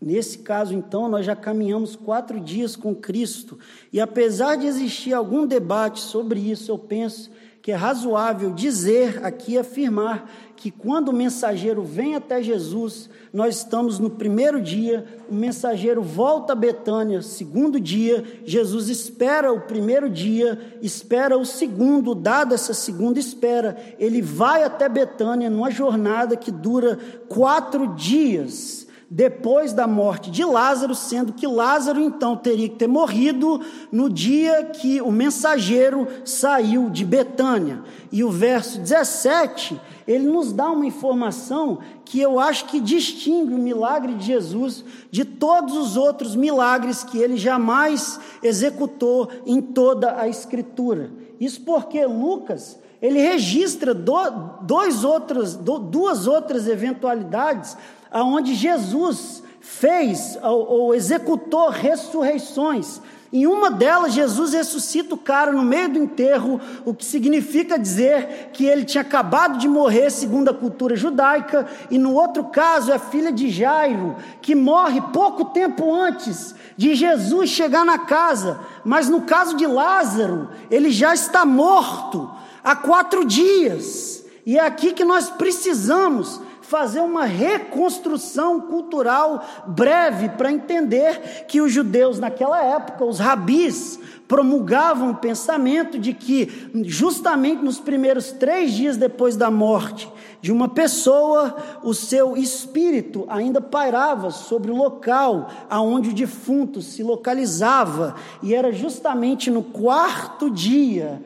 Nesse 0.01 0.39
caso, 0.39 0.75
então, 0.75 1.09
nós 1.09 1.27
já 1.27 1.35
caminhamos 1.35 1.97
quatro 1.97 2.41
dias 2.41 2.77
com 2.77 2.95
Cristo, 2.95 3.59
e 3.93 4.01
apesar 4.01 4.57
de 4.57 4.67
existir 4.67 5.13
algum 5.13 5.47
debate 5.47 6.01
sobre 6.01 6.41
isso, 6.41 6.71
eu 6.71 6.79
penso 6.79 7.31
que 7.67 7.73
é 7.73 7.75
razoável 7.75 8.53
dizer 8.53 9.27
aqui, 9.27 9.59
afirmar, 9.59 10.31
que 10.55 10.71
quando 10.71 11.09
o 11.09 11.13
mensageiro 11.13 11.83
vem 11.83 12.15
até 12.15 12.41
Jesus, 12.41 13.11
nós 13.33 13.57
estamos 13.57 13.99
no 13.99 14.09
primeiro 14.09 14.63
dia, 14.63 15.05
o 15.29 15.35
mensageiro 15.35 16.01
volta 16.01 16.53
a 16.53 16.55
Betânia, 16.55 17.21
segundo 17.23 17.81
dia, 17.81 18.23
Jesus 18.45 18.89
espera 18.89 19.53
o 19.53 19.63
primeiro 19.63 20.09
dia, 20.09 20.79
espera 20.81 21.37
o 21.37 21.45
segundo, 21.45 22.15
dada 22.15 22.55
essa 22.55 22.73
segunda 22.73 23.19
espera, 23.19 23.77
ele 23.99 24.23
vai 24.23 24.63
até 24.63 24.89
Betânia 24.89 25.51
numa 25.51 25.73
jornada 25.73 26.37
que 26.37 26.53
dura 26.53 26.97
quatro 27.29 27.97
dias 27.97 28.86
depois 29.09 29.73
da 29.73 29.87
morte 29.87 30.31
de 30.31 30.45
Lázaro, 30.45 30.95
sendo 30.95 31.33
que 31.33 31.47
Lázaro 31.47 32.01
então 32.01 32.37
teria 32.37 32.69
que 32.69 32.75
ter 32.75 32.89
morrido 32.89 33.61
no 33.93 34.11
dia 34.11 34.65
que 34.65 35.01
o 35.01 35.13
mensageiro 35.13 36.09
saiu 36.25 36.91
de 36.91 37.05
Betânia. 37.05 37.85
E 38.11 38.25
o 38.25 38.31
verso 38.31 38.81
17, 38.81 39.81
ele 40.09 40.27
nos 40.27 40.53
dá 40.53 40.71
uma 40.71 40.87
informação 40.87 41.79
que 42.05 42.21
eu 42.21 42.41
acho 42.41 42.65
que 42.67 42.81
distingue 42.81 43.55
o 43.55 43.59
milagre 43.59 44.15
de 44.15 44.27
Jesus 44.27 44.85
de 45.11 45.25
todos 45.25 45.77
os 45.77 45.97
outros 45.97 46.35
milagres 46.35 47.05
que 47.05 47.19
ele 47.19 47.37
jamais 47.37 48.19
executou 48.43 49.29
em 49.47 49.61
toda 49.61 50.21
a 50.21 50.29
Escritura. 50.29 51.13
Isso 51.39 51.61
porque 51.61 52.05
Lucas 52.05 52.79
ele 53.01 53.21
registra 53.21 53.93
dois 53.95 55.05
outros, 55.05 55.55
duas 55.55 56.27
outras 56.27 56.67
eventualidades 56.67 57.77
aonde 58.11 58.55
Jesus 58.55 59.43
fez 59.61 60.39
ou, 60.43 60.71
ou 60.71 60.95
executou 60.95 61.69
ressurreições. 61.69 63.01
Em 63.33 63.47
uma 63.47 63.71
delas, 63.71 64.15
Jesus 64.15 64.55
ressuscita 64.55 65.15
o 65.15 65.19
cara 65.19 65.53
no 65.53 65.63
meio 65.63 65.89
do 65.91 65.99
enterro, 65.99 66.61
o 66.85 66.95
que 66.95 67.05
significa 67.05 67.79
dizer 67.79 68.51
que 68.53 68.65
ele 68.65 68.85
tinha 68.85 69.03
acabado 69.03 69.59
de 69.59 69.69
morrer, 69.69 70.11
segundo 70.11 70.49
a 70.49 70.55
cultura 70.55 70.95
judaica, 70.95 71.67
e 71.91 71.99
no 71.99 72.15
outro 72.15 72.45
caso, 72.45 72.93
é 72.93 72.95
a 72.95 73.01
filha 73.01 73.33
de 73.33 73.51
Jairo, 73.51 74.17
que 74.41 74.55
morre 74.55 75.03
pouco 75.13 75.47
tempo 75.47 75.93
antes 75.93 76.55
de 76.77 76.95
Jesus 76.95 77.51
chegar 77.51 77.85
na 77.85 77.99
casa. 77.99 78.61
Mas 78.85 79.09
no 79.09 79.23
caso 79.23 79.57
de 79.57 79.67
Lázaro, 79.67 80.49
ele 80.71 80.91
já 80.91 81.13
está 81.13 81.45
morto 81.45 82.31
há 82.67 82.75
quatro 82.75 83.25
dias. 83.25 84.25
E 84.45 84.59
é 84.59 84.61
aqui 84.61 84.93
que 84.93 85.05
nós 85.05 85.31
precisamos 85.31 86.41
fazer 86.63 86.99
uma 86.99 87.25
reconstrução 87.25 88.61
cultural 88.61 89.45
breve 89.69 90.31
para 90.31 90.51
entender 90.51 91.45
que 91.47 91.61
os 91.61 91.73
judeus 91.73 92.19
naquela 92.19 92.61
época, 92.61 93.05
os 93.05 93.21
rabis, 93.21 94.01
promulgavam 94.27 95.13
o 95.13 95.17
pensamento 95.17 95.97
de 95.97 96.13
que, 96.13 96.69
justamente 96.85 97.63
nos 97.63 97.79
primeiros 97.79 98.33
três 98.33 98.73
dias 98.73 98.97
depois 98.97 99.37
da 99.37 99.49
morte 99.49 100.13
de 100.43 100.51
uma 100.51 100.69
pessoa, 100.69 101.57
o 101.85 101.95
seu 101.95 102.37
espírito 102.37 103.25
ainda 103.29 103.61
pairava 103.61 104.33
sobre 104.33 104.73
o 104.73 104.77
local 104.77 105.49
aonde 105.71 106.11
o 106.11 106.15
defunto 106.15 106.83
se 106.83 107.03
localizava, 107.03 108.17
e 108.43 108.55
era 108.55 108.73
justamente 108.73 109.53
no 109.53 109.63
quarto 109.63 110.51
dia 110.51 111.23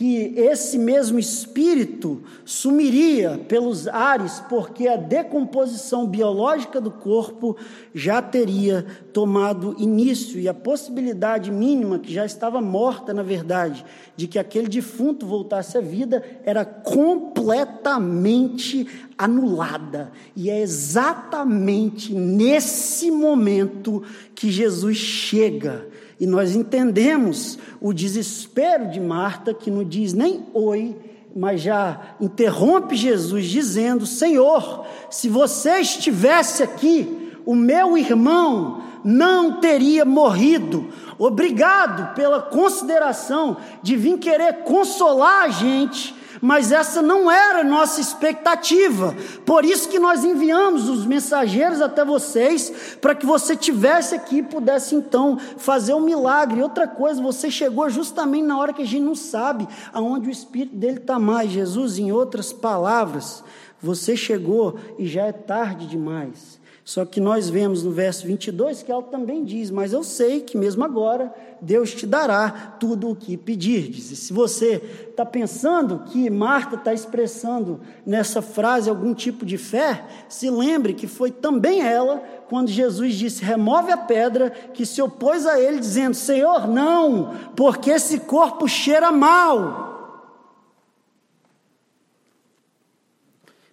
que 0.00 0.32
esse 0.34 0.78
mesmo 0.78 1.18
espírito 1.18 2.22
sumiria 2.42 3.38
pelos 3.46 3.86
ares, 3.86 4.42
porque 4.48 4.88
a 4.88 4.96
decomposição 4.96 6.06
biológica 6.06 6.80
do 6.80 6.90
corpo 6.90 7.54
já 7.94 8.22
teria 8.22 8.86
tomado 9.12 9.76
início 9.78 10.40
e 10.40 10.48
a 10.48 10.54
possibilidade 10.54 11.50
mínima, 11.50 11.98
que 11.98 12.14
já 12.14 12.24
estava 12.24 12.62
morta 12.62 13.12
na 13.12 13.22
verdade, 13.22 13.84
de 14.16 14.26
que 14.26 14.38
aquele 14.38 14.68
defunto 14.68 15.26
voltasse 15.26 15.76
à 15.76 15.82
vida, 15.82 16.24
era 16.46 16.64
completamente 16.64 18.88
anulada. 19.18 20.10
E 20.34 20.48
é 20.48 20.62
exatamente 20.62 22.14
nesse 22.14 23.10
momento 23.10 24.02
que 24.34 24.50
Jesus 24.50 24.96
chega 24.96 25.86
e 26.20 26.26
nós 26.26 26.54
entendemos 26.54 27.58
o 27.80 27.94
desespero 27.94 28.90
de 28.90 29.00
Marta, 29.00 29.54
que 29.54 29.70
não 29.70 29.82
diz 29.82 30.12
nem 30.12 30.44
oi, 30.52 30.94
mas 31.34 31.62
já 31.62 31.98
interrompe 32.20 32.94
Jesus, 32.94 33.46
dizendo: 33.46 34.04
Senhor, 34.04 34.84
se 35.08 35.30
você 35.30 35.78
estivesse 35.78 36.62
aqui, 36.62 37.32
o 37.46 37.54
meu 37.54 37.96
irmão 37.96 38.82
não 39.02 39.60
teria 39.60 40.04
morrido. 40.04 40.88
Obrigado 41.18 42.14
pela 42.14 42.42
consideração 42.42 43.56
de 43.82 43.96
vir 43.96 44.18
querer 44.18 44.62
consolar 44.64 45.44
a 45.44 45.48
gente 45.48 46.14
mas 46.40 46.72
essa 46.72 47.02
não 47.02 47.30
era 47.30 47.62
nossa 47.62 48.00
expectativa. 48.00 49.14
Por 49.44 49.64
isso 49.64 49.88
que 49.88 49.98
nós 49.98 50.24
enviamos 50.24 50.88
os 50.88 51.04
mensageiros 51.04 51.80
até 51.80 52.04
vocês, 52.04 52.96
para 53.00 53.14
que 53.14 53.26
você 53.26 53.54
tivesse 53.54 54.14
aqui 54.14 54.38
e 54.38 54.42
pudesse 54.42 54.94
então 54.94 55.38
fazer 55.56 55.94
um 55.94 56.00
milagre. 56.00 56.62
Outra 56.62 56.88
coisa, 56.88 57.20
você 57.20 57.50
chegou 57.50 57.88
justamente 57.90 58.44
na 58.44 58.58
hora 58.58 58.72
que 58.72 58.82
a 58.82 58.86
gente 58.86 59.02
não 59.02 59.14
sabe 59.14 59.68
aonde 59.92 60.28
o 60.28 60.32
Espírito 60.32 60.76
dele 60.76 60.98
está 60.98 61.18
mais. 61.18 61.50
Jesus, 61.50 61.98
em 61.98 62.10
outras 62.12 62.52
palavras, 62.52 63.44
você 63.82 64.16
chegou 64.16 64.78
e 64.98 65.06
já 65.06 65.26
é 65.26 65.32
tarde 65.32 65.86
demais. 65.86 66.59
Só 66.84 67.04
que 67.04 67.20
nós 67.20 67.48
vemos 67.48 67.82
no 67.82 67.90
verso 67.90 68.26
22 68.26 68.82
que 68.82 68.90
ela 68.90 69.02
também 69.02 69.44
diz: 69.44 69.70
Mas 69.70 69.92
eu 69.92 70.02
sei 70.02 70.40
que 70.40 70.56
mesmo 70.56 70.84
agora 70.84 71.32
Deus 71.60 71.94
te 71.94 72.06
dará 72.06 72.76
tudo 72.80 73.10
o 73.10 73.16
que 73.16 73.36
pedirdes. 73.36 74.10
E 74.10 74.16
se 74.16 74.32
você 74.32 74.82
está 75.10 75.24
pensando 75.24 76.04
que 76.06 76.30
Marta 76.30 76.76
está 76.76 76.94
expressando 76.94 77.80
nessa 78.04 78.40
frase 78.40 78.88
algum 78.88 79.12
tipo 79.12 79.44
de 79.44 79.58
fé, 79.58 80.04
se 80.28 80.48
lembre 80.48 80.94
que 80.94 81.06
foi 81.06 81.30
também 81.30 81.82
ela, 81.82 82.22
quando 82.48 82.68
Jesus 82.68 83.14
disse: 83.14 83.44
Remove 83.44 83.92
a 83.92 83.96
pedra, 83.96 84.50
que 84.50 84.86
se 84.86 85.02
opôs 85.02 85.46
a 85.46 85.60
ele, 85.60 85.78
dizendo: 85.78 86.14
Senhor, 86.14 86.66
não, 86.66 87.34
porque 87.54 87.90
esse 87.90 88.20
corpo 88.20 88.66
cheira 88.66 89.12
mal. 89.12 89.89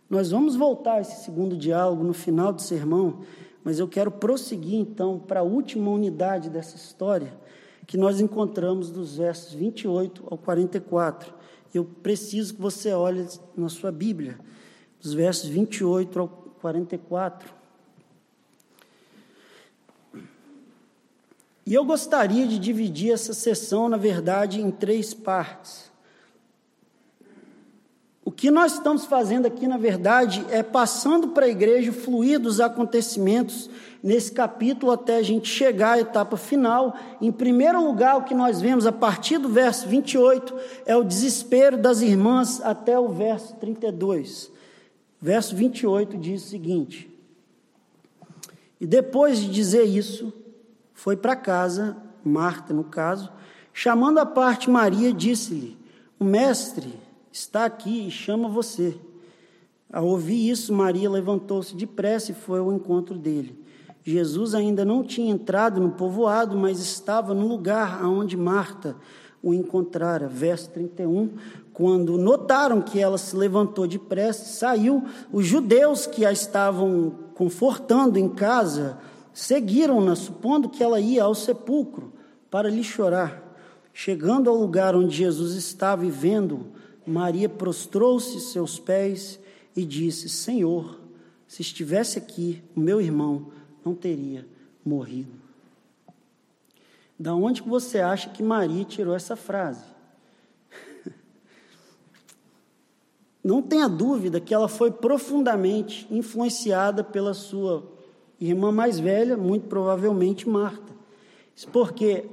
Nós 0.10 0.32
vamos 0.32 0.56
voltar 0.56 0.94
a 0.94 1.02
esse 1.02 1.24
segundo 1.24 1.58
diálogo 1.58 2.04
no 2.04 2.14
final 2.14 2.54
do 2.54 2.62
sermão, 2.62 3.22
mas 3.64 3.78
eu 3.78 3.88
quero 3.88 4.10
prosseguir 4.10 4.76
então 4.80 5.20
para 5.20 5.42
a 5.42 5.44
última 5.44 5.92
unidade 5.92 6.50
dessa 6.50 6.78
história, 6.78 7.34
que 7.86 7.98
nós 7.98 8.22
encontramos 8.22 8.90
dos 8.90 9.18
versos 9.18 9.54
28 9.54 10.24
ao 10.32 10.38
44. 10.38 11.34
Eu 11.74 11.84
preciso 11.84 12.56
que 12.56 12.62
você 12.62 12.94
olhe 12.94 13.28
na 13.56 13.68
sua 13.68 13.92
Bíblia, 13.92 14.40
dos 15.02 15.14
versos 15.14 15.50
28 15.50 16.20
ao 16.20 16.28
44. 16.62 17.54
E 21.66 21.74
eu 21.74 21.84
gostaria 21.84 22.48
de 22.48 22.58
dividir 22.58 23.12
essa 23.12 23.34
sessão, 23.34 23.90
na 23.90 23.98
verdade, 23.98 24.62
em 24.62 24.72
três 24.72 25.14
partes. 25.14 25.92
Que 28.38 28.52
nós 28.52 28.74
estamos 28.74 29.04
fazendo 29.04 29.48
aqui, 29.48 29.68
na 29.68 29.78
verdade, 29.78 30.46
é 30.52 30.62
passando 30.62 31.30
para 31.30 31.48
a 31.48 31.50
igreja 31.50 31.92
fluir 31.92 32.40
dos 32.40 32.60
acontecimentos 32.60 33.68
nesse 34.04 34.32
capítulo 34.32 34.92
até 34.92 35.18
a 35.18 35.24
gente 35.24 35.50
chegar 35.50 35.94
à 35.94 36.00
etapa 36.00 36.38
final. 36.38 36.96
Em 37.20 37.32
primeiro 37.32 37.84
lugar, 37.84 38.16
o 38.16 38.24
que 38.24 38.36
nós 38.36 38.62
vemos 38.62 38.86
a 38.86 38.92
partir 38.92 39.40
do 39.40 39.50
verso 39.50 39.88
28 39.88 40.54
é 40.86 40.96
o 40.96 41.04
desespero 41.04 41.78
das 41.78 42.02
irmãs 42.02 42.62
até 42.62 43.00
o 43.00 43.10
verso 43.10 43.56
32. 43.56 44.52
Verso 45.20 45.56
28 45.56 46.16
diz 46.16 46.46
o 46.46 46.48
seguinte: 46.48 47.10
E 48.80 48.86
depois 48.86 49.40
de 49.40 49.50
dizer 49.50 49.86
isso, 49.86 50.32
foi 50.94 51.18
para 51.18 51.36
casa, 51.36 51.98
Marta 52.24 52.72
no 52.72 52.84
caso, 52.84 53.32
chamando 53.74 54.20
a 54.20 54.28
parte 54.28 54.70
Maria, 54.70 55.12
disse-lhe: 55.12 55.76
O 56.20 56.24
mestre 56.24 57.07
está 57.38 57.66
aqui 57.66 58.08
e 58.08 58.12
chama 58.12 58.50
você. 58.50 58.98
Ao 59.94 60.06
ouvir 60.06 60.50
isso, 60.50 60.74
Maria 60.74 61.10
levantou-se 61.10 61.76
depressa 61.76 62.32
e 62.32 62.36
foi 62.36 62.60
ao 62.60 62.74
encontro 62.74 63.18
dele. 63.18 63.64
Jesus 64.04 64.56
ainda 64.56 64.84
não 64.84 65.04
tinha 65.04 65.32
entrado 65.32 65.80
no 65.80 65.92
povoado, 65.92 66.58
mas 66.58 66.80
estava 66.80 67.34
no 67.34 67.48
lugar 67.48 68.02
aonde 68.02 68.36
Marta 68.36 68.96
o 69.42 69.54
encontrara. 69.54 70.28
Verso 70.28 70.72
31. 70.72 71.30
Quando 71.74 72.18
notaram 72.18 72.82
que 72.82 73.00
ela 73.00 73.20
se 73.20 73.36
levantou 73.36 73.86
depressa, 73.86 74.46
saiu. 74.46 75.04
Os 75.32 75.46
judeus 75.46 76.08
que 76.08 76.26
a 76.26 76.32
estavam 76.32 77.14
confortando 77.36 78.18
em 78.18 78.28
casa 78.28 78.98
seguiram-na, 79.32 80.16
supondo 80.16 80.70
que 80.70 80.84
ela 80.84 81.00
ia 81.00 81.24
ao 81.24 81.36
sepulcro 81.36 82.12
para 82.50 82.68
lhe 82.68 82.84
chorar. 82.84 83.44
Chegando 83.94 84.50
ao 84.50 84.56
lugar 84.56 84.96
onde 84.96 85.16
Jesus 85.16 85.54
estava 85.54 86.06
e 86.06 86.10
vendo, 86.10 86.77
Maria 87.08 87.48
prostrou-se 87.48 88.40
seus 88.40 88.78
pés 88.78 89.40
e 89.76 89.86
disse: 89.86 90.28
Senhor, 90.28 91.00
se 91.48 91.62
estivesse 91.62 92.18
aqui, 92.18 92.62
o 92.76 92.80
meu 92.80 93.00
irmão 93.00 93.52
não 93.86 93.96
teria 93.96 94.46
morrido. 94.84 95.32
Da 97.18 97.34
onde 97.34 97.62
você 97.62 98.00
acha 98.00 98.30
que 98.30 98.44
Maria 98.44 98.84
tirou 98.84 99.16
essa 99.16 99.36
frase? 99.36 99.86
Não 103.44 103.60
tenha 103.62 103.88
dúvida 103.88 104.40
que 104.40 104.54
ela 104.54 104.68
foi 104.68 104.92
profundamente 104.92 106.06
influenciada 106.12 107.04
pela 107.04 107.34
sua 107.34 107.92
irmã 108.40 108.72
mais 108.72 109.00
velha, 109.00 109.36
muito 109.36 109.68
provavelmente 109.68 110.48
Marta. 110.48 110.94
Porque, 111.72 112.30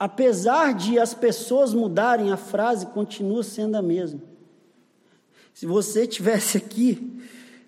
apesar 0.00 0.72
de 0.72 0.98
as 0.98 1.12
pessoas 1.12 1.74
mudarem, 1.74 2.32
a 2.32 2.36
frase 2.38 2.86
continua 2.86 3.42
sendo 3.42 3.74
a 3.76 3.82
mesma. 3.82 4.22
Se 5.52 5.66
você 5.66 6.06
tivesse 6.06 6.56
aqui, 6.56 7.20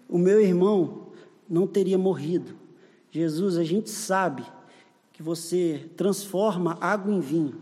o 0.09 0.17
meu 0.17 0.41
irmão 0.41 1.09
não 1.47 1.67
teria 1.67 1.99
morrido. 1.99 2.55
Jesus, 3.11 3.59
a 3.59 3.65
gente 3.65 3.91
sabe 3.91 4.43
que 5.13 5.23
você 5.23 5.91
transforma 5.95 6.79
água 6.81 7.13
em 7.13 7.21
vinho. 7.21 7.61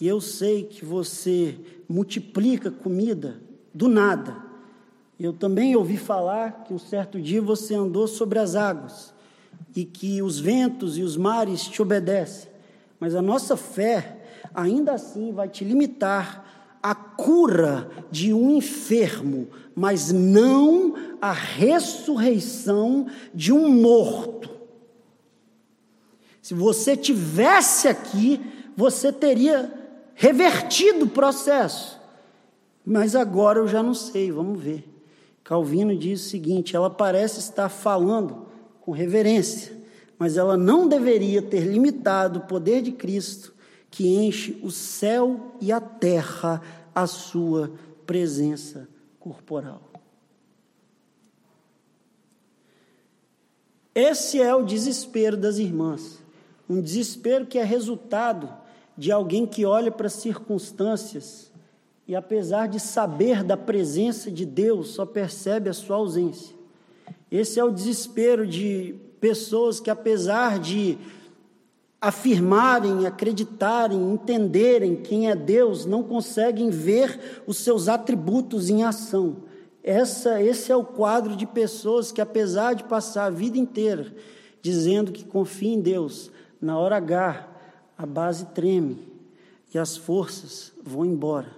E 0.00 0.08
eu 0.08 0.18
sei 0.18 0.64
que 0.64 0.82
você 0.82 1.58
multiplica 1.86 2.70
comida 2.70 3.38
do 3.74 3.86
nada. 3.86 4.34
Eu 5.18 5.34
também 5.34 5.76
ouvi 5.76 5.98
falar 5.98 6.64
que 6.64 6.72
um 6.72 6.78
certo 6.78 7.20
dia 7.20 7.42
você 7.42 7.74
andou 7.74 8.08
sobre 8.08 8.38
as 8.38 8.54
águas 8.54 9.12
e 9.76 9.84
que 9.84 10.22
os 10.22 10.40
ventos 10.40 10.96
e 10.96 11.02
os 11.02 11.18
mares 11.18 11.64
te 11.64 11.82
obedecem. 11.82 12.49
Mas 13.00 13.14
a 13.14 13.22
nossa 13.22 13.56
fé, 13.56 14.18
ainda 14.54 14.92
assim, 14.92 15.32
vai 15.32 15.48
te 15.48 15.64
limitar 15.64 16.78
à 16.82 16.94
cura 16.94 17.90
de 18.10 18.32
um 18.32 18.50
enfermo, 18.50 19.48
mas 19.74 20.12
não 20.12 20.94
à 21.20 21.32
ressurreição 21.32 23.06
de 23.34 23.52
um 23.52 23.68
morto. 23.68 24.50
Se 26.42 26.54
você 26.54 26.96
tivesse 26.96 27.88
aqui, 27.88 28.40
você 28.76 29.12
teria 29.12 29.72
revertido 30.14 31.06
o 31.06 31.10
processo. 31.10 31.98
Mas 32.84 33.14
agora 33.14 33.58
eu 33.58 33.68
já 33.68 33.82
não 33.82 33.94
sei, 33.94 34.30
vamos 34.30 34.60
ver. 34.60 34.86
Calvino 35.44 35.96
diz 35.96 36.26
o 36.26 36.28
seguinte: 36.28 36.76
ela 36.76 36.90
parece 36.90 37.40
estar 37.40 37.68
falando 37.68 38.46
com 38.80 38.90
reverência, 38.90 39.79
mas 40.20 40.36
ela 40.36 40.54
não 40.54 40.86
deveria 40.86 41.40
ter 41.40 41.60
limitado 41.60 42.40
o 42.40 42.42
poder 42.42 42.82
de 42.82 42.92
Cristo 42.92 43.54
que 43.90 44.06
enche 44.06 44.60
o 44.62 44.70
céu 44.70 45.56
e 45.62 45.72
a 45.72 45.80
terra 45.80 46.60
a 46.94 47.06
sua 47.06 47.72
presença 48.04 48.86
corporal. 49.18 49.80
Esse 53.94 54.42
é 54.42 54.54
o 54.54 54.62
desespero 54.62 55.38
das 55.38 55.56
irmãs, 55.56 56.18
um 56.68 56.82
desespero 56.82 57.46
que 57.46 57.58
é 57.58 57.64
resultado 57.64 58.52
de 58.98 59.10
alguém 59.10 59.46
que 59.46 59.64
olha 59.64 59.90
para 59.90 60.06
as 60.06 60.12
circunstâncias 60.12 61.50
e 62.06 62.14
apesar 62.14 62.68
de 62.68 62.78
saber 62.78 63.42
da 63.42 63.56
presença 63.56 64.30
de 64.30 64.44
Deus, 64.44 64.90
só 64.90 65.06
percebe 65.06 65.70
a 65.70 65.72
sua 65.72 65.96
ausência. 65.96 66.54
Esse 67.30 67.58
é 67.58 67.64
o 67.64 67.70
desespero 67.70 68.46
de 68.46 69.08
pessoas 69.20 69.78
que, 69.80 69.90
apesar 69.90 70.58
de 70.58 70.98
afirmarem, 72.00 73.06
acreditarem, 73.06 74.12
entenderem 74.12 74.96
quem 74.96 75.28
é 75.28 75.34
Deus, 75.34 75.84
não 75.84 76.02
conseguem 76.02 76.70
ver 76.70 77.42
os 77.46 77.58
seus 77.58 77.88
atributos 77.88 78.70
em 78.70 78.82
ação. 78.82 79.36
Essa, 79.82 80.42
esse 80.42 80.72
é 80.72 80.76
o 80.76 80.84
quadro 80.84 81.36
de 81.36 81.46
pessoas 81.46 82.10
que, 82.10 82.20
apesar 82.20 82.74
de 82.74 82.84
passar 82.84 83.26
a 83.26 83.30
vida 83.30 83.58
inteira 83.58 84.14
dizendo 84.62 85.12
que 85.12 85.24
confia 85.24 85.72
em 85.72 85.80
Deus, 85.80 86.30
na 86.60 86.78
hora 86.78 86.96
H, 86.96 87.48
a 87.96 88.06
base 88.06 88.46
treme 88.46 88.98
e 89.72 89.78
as 89.78 89.96
forças 89.96 90.72
vão 90.82 91.04
embora. 91.04 91.48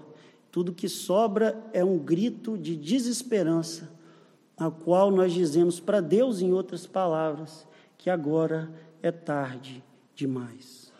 Tudo 0.50 0.72
que 0.72 0.88
sobra 0.88 1.58
é 1.72 1.84
um 1.84 1.98
grito 1.98 2.58
de 2.58 2.76
desesperança, 2.76 3.90
a 4.66 4.70
qual 4.70 5.10
nós 5.10 5.32
dizemos 5.32 5.80
para 5.80 6.00
Deus, 6.00 6.40
em 6.40 6.52
outras 6.52 6.86
palavras, 6.86 7.66
que 7.98 8.08
agora 8.08 8.70
é 9.02 9.10
tarde 9.10 9.82
demais. 10.14 10.92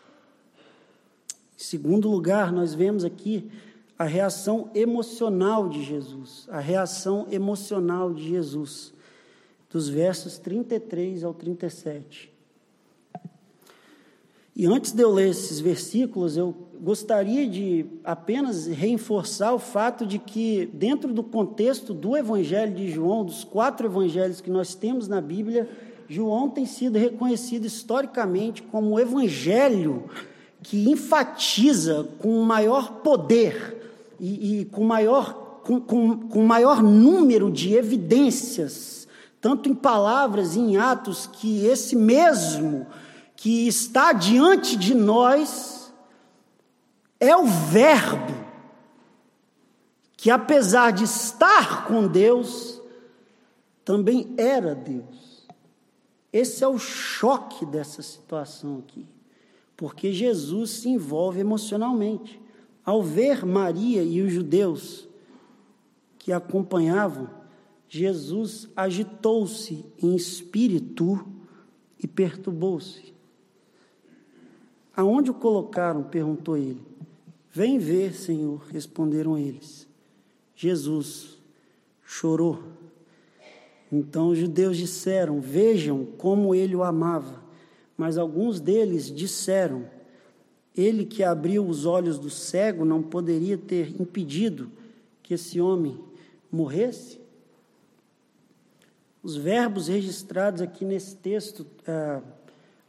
Em 1.57 1.63
segundo 1.63 2.09
lugar, 2.09 2.51
nós 2.51 2.73
vemos 2.73 3.05
aqui 3.05 3.49
a 3.97 4.03
reação 4.03 4.69
emocional 4.75 5.69
de 5.69 5.81
Jesus, 5.83 6.45
a 6.49 6.59
reação 6.59 7.27
emocional 7.31 8.13
de 8.13 8.27
Jesus, 8.27 8.93
dos 9.69 9.87
versos 9.87 10.37
33 10.37 11.23
ao 11.23 11.33
37. 11.33 12.32
E 14.55 14.67
antes 14.67 14.91
de 14.91 15.01
eu 15.01 15.11
ler 15.11 15.29
esses 15.29 15.59
versículos, 15.59 16.37
eu 16.37 16.55
gostaria 16.79 17.47
de 17.47 17.85
apenas 18.03 18.67
reforçar 18.67 19.53
o 19.53 19.59
fato 19.59 20.05
de 20.05 20.19
que, 20.19 20.69
dentro 20.73 21.11
do 21.11 21.23
contexto 21.23 21.93
do 21.93 22.15
Evangelho 22.15 22.75
de 22.75 22.91
João, 22.91 23.25
dos 23.25 23.43
quatro 23.43 23.87
evangelhos 23.87 24.41
que 24.41 24.51
nós 24.51 24.75
temos 24.75 25.07
na 25.07 25.19
Bíblia, 25.19 25.67
João 26.07 26.49
tem 26.49 26.65
sido 26.65 26.99
reconhecido 26.99 27.65
historicamente 27.65 28.61
como 28.61 28.91
o 28.91 28.99
evangelho 28.99 30.03
que 30.61 30.89
enfatiza 30.89 32.07
com 32.19 32.41
maior 32.43 32.99
poder 33.01 33.91
e, 34.19 34.61
e 34.61 34.65
com, 34.65 34.83
maior, 34.83 35.61
com, 35.63 35.81
com, 35.81 36.17
com 36.27 36.43
maior 36.43 36.83
número 36.83 37.49
de 37.49 37.73
evidências, 37.73 39.07
tanto 39.41 39.67
em 39.67 39.73
palavras 39.73 40.55
e 40.55 40.59
em 40.59 40.77
atos, 40.77 41.25
que 41.25 41.65
esse 41.65 41.95
mesmo 41.95 42.85
que 43.43 43.67
está 43.67 44.13
diante 44.13 44.77
de 44.77 44.95
nós 44.95 45.93
é 47.19 47.35
o 47.35 47.45
Verbo, 47.45 48.33
que 50.15 50.31
apesar 50.31 50.91
de 50.91 51.03
estar 51.03 51.85
com 51.85 52.07
Deus, 52.07 52.81
também 53.83 54.33
era 54.37 54.73
Deus. 54.73 55.45
Esse 56.31 56.63
é 56.63 56.67
o 56.69 56.79
choque 56.79 57.65
dessa 57.65 58.01
situação 58.01 58.77
aqui, 58.77 59.05
porque 59.75 60.13
Jesus 60.13 60.69
se 60.69 60.87
envolve 60.87 61.41
emocionalmente. 61.41 62.39
Ao 62.85 63.03
ver 63.03 63.45
Maria 63.45 64.03
e 64.03 64.21
os 64.21 64.31
judeus 64.31 65.05
que 66.17 66.31
acompanhavam, 66.31 67.29
Jesus 67.89 68.69
agitou-se 68.73 69.85
em 70.01 70.15
espírito 70.15 71.27
e 71.99 72.07
perturbou-se. 72.07 73.11
Aonde 74.95 75.31
o 75.31 75.33
colocaram? 75.33 76.03
perguntou 76.03 76.55
ele. 76.55 76.81
Vem 77.51 77.77
ver, 77.77 78.13
Senhor, 78.13 78.63
responderam 78.71 79.37
eles. 79.37 79.87
Jesus 80.55 81.37
chorou. 82.03 82.63
Então 83.91 84.29
os 84.29 84.37
judeus 84.37 84.77
disseram: 84.77 85.39
Vejam 85.39 86.05
como 86.17 86.55
ele 86.55 86.75
o 86.75 86.83
amava. 86.83 87.43
Mas 87.95 88.17
alguns 88.17 88.59
deles 88.59 89.11
disseram: 89.11 89.85
Ele 90.75 91.05
que 91.05 91.23
abriu 91.23 91.67
os 91.67 91.85
olhos 91.85 92.17
do 92.17 92.29
cego 92.29 92.85
não 92.85 93.03
poderia 93.03 93.57
ter 93.57 94.01
impedido 94.01 94.71
que 95.21 95.35
esse 95.35 95.61
homem 95.61 95.99
morresse? 96.51 97.19
Os 99.21 99.35
verbos 99.35 99.87
registrados 99.87 100.61
aqui 100.61 100.83
nesse 100.83 101.15
texto. 101.15 101.65
Ah, 101.87 102.21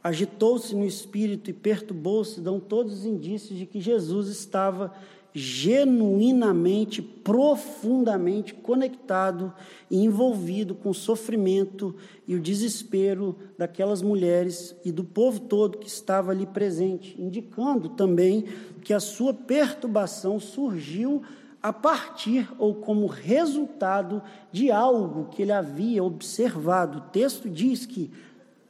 agitou-se 0.05 0.75
no 0.75 0.85
espírito 0.85 1.49
e 1.49 1.53
perturbou-se, 1.53 2.39
dão 2.39 2.59
todos 2.59 2.93
os 2.93 3.05
indícios 3.07 3.57
de 3.57 3.65
que 3.65 3.81
Jesus 3.81 4.27
estava 4.27 4.93
genuinamente, 5.33 7.01
profundamente 7.01 8.53
conectado 8.53 9.51
e 9.89 9.97
envolvido 10.05 10.75
com 10.75 10.91
o 10.91 10.93
sofrimento 10.93 11.95
e 12.27 12.35
o 12.35 12.39
desespero 12.39 13.35
daquelas 13.57 14.03
mulheres 14.03 14.75
e 14.85 14.91
do 14.91 15.03
povo 15.03 15.39
todo 15.39 15.79
que 15.79 15.87
estava 15.87 16.29
ali 16.29 16.45
presente, 16.45 17.19
indicando 17.19 17.89
também 17.89 18.45
que 18.83 18.93
a 18.93 18.99
sua 18.99 19.33
perturbação 19.33 20.39
surgiu 20.39 21.23
a 21.63 21.73
partir 21.73 22.47
ou 22.59 22.75
como 22.75 23.07
resultado 23.07 24.21
de 24.51 24.69
algo 24.69 25.29
que 25.31 25.41
ele 25.41 25.51
havia 25.51 26.03
observado. 26.03 26.99
O 26.99 27.09
texto 27.09 27.49
diz 27.49 27.87
que 27.87 28.11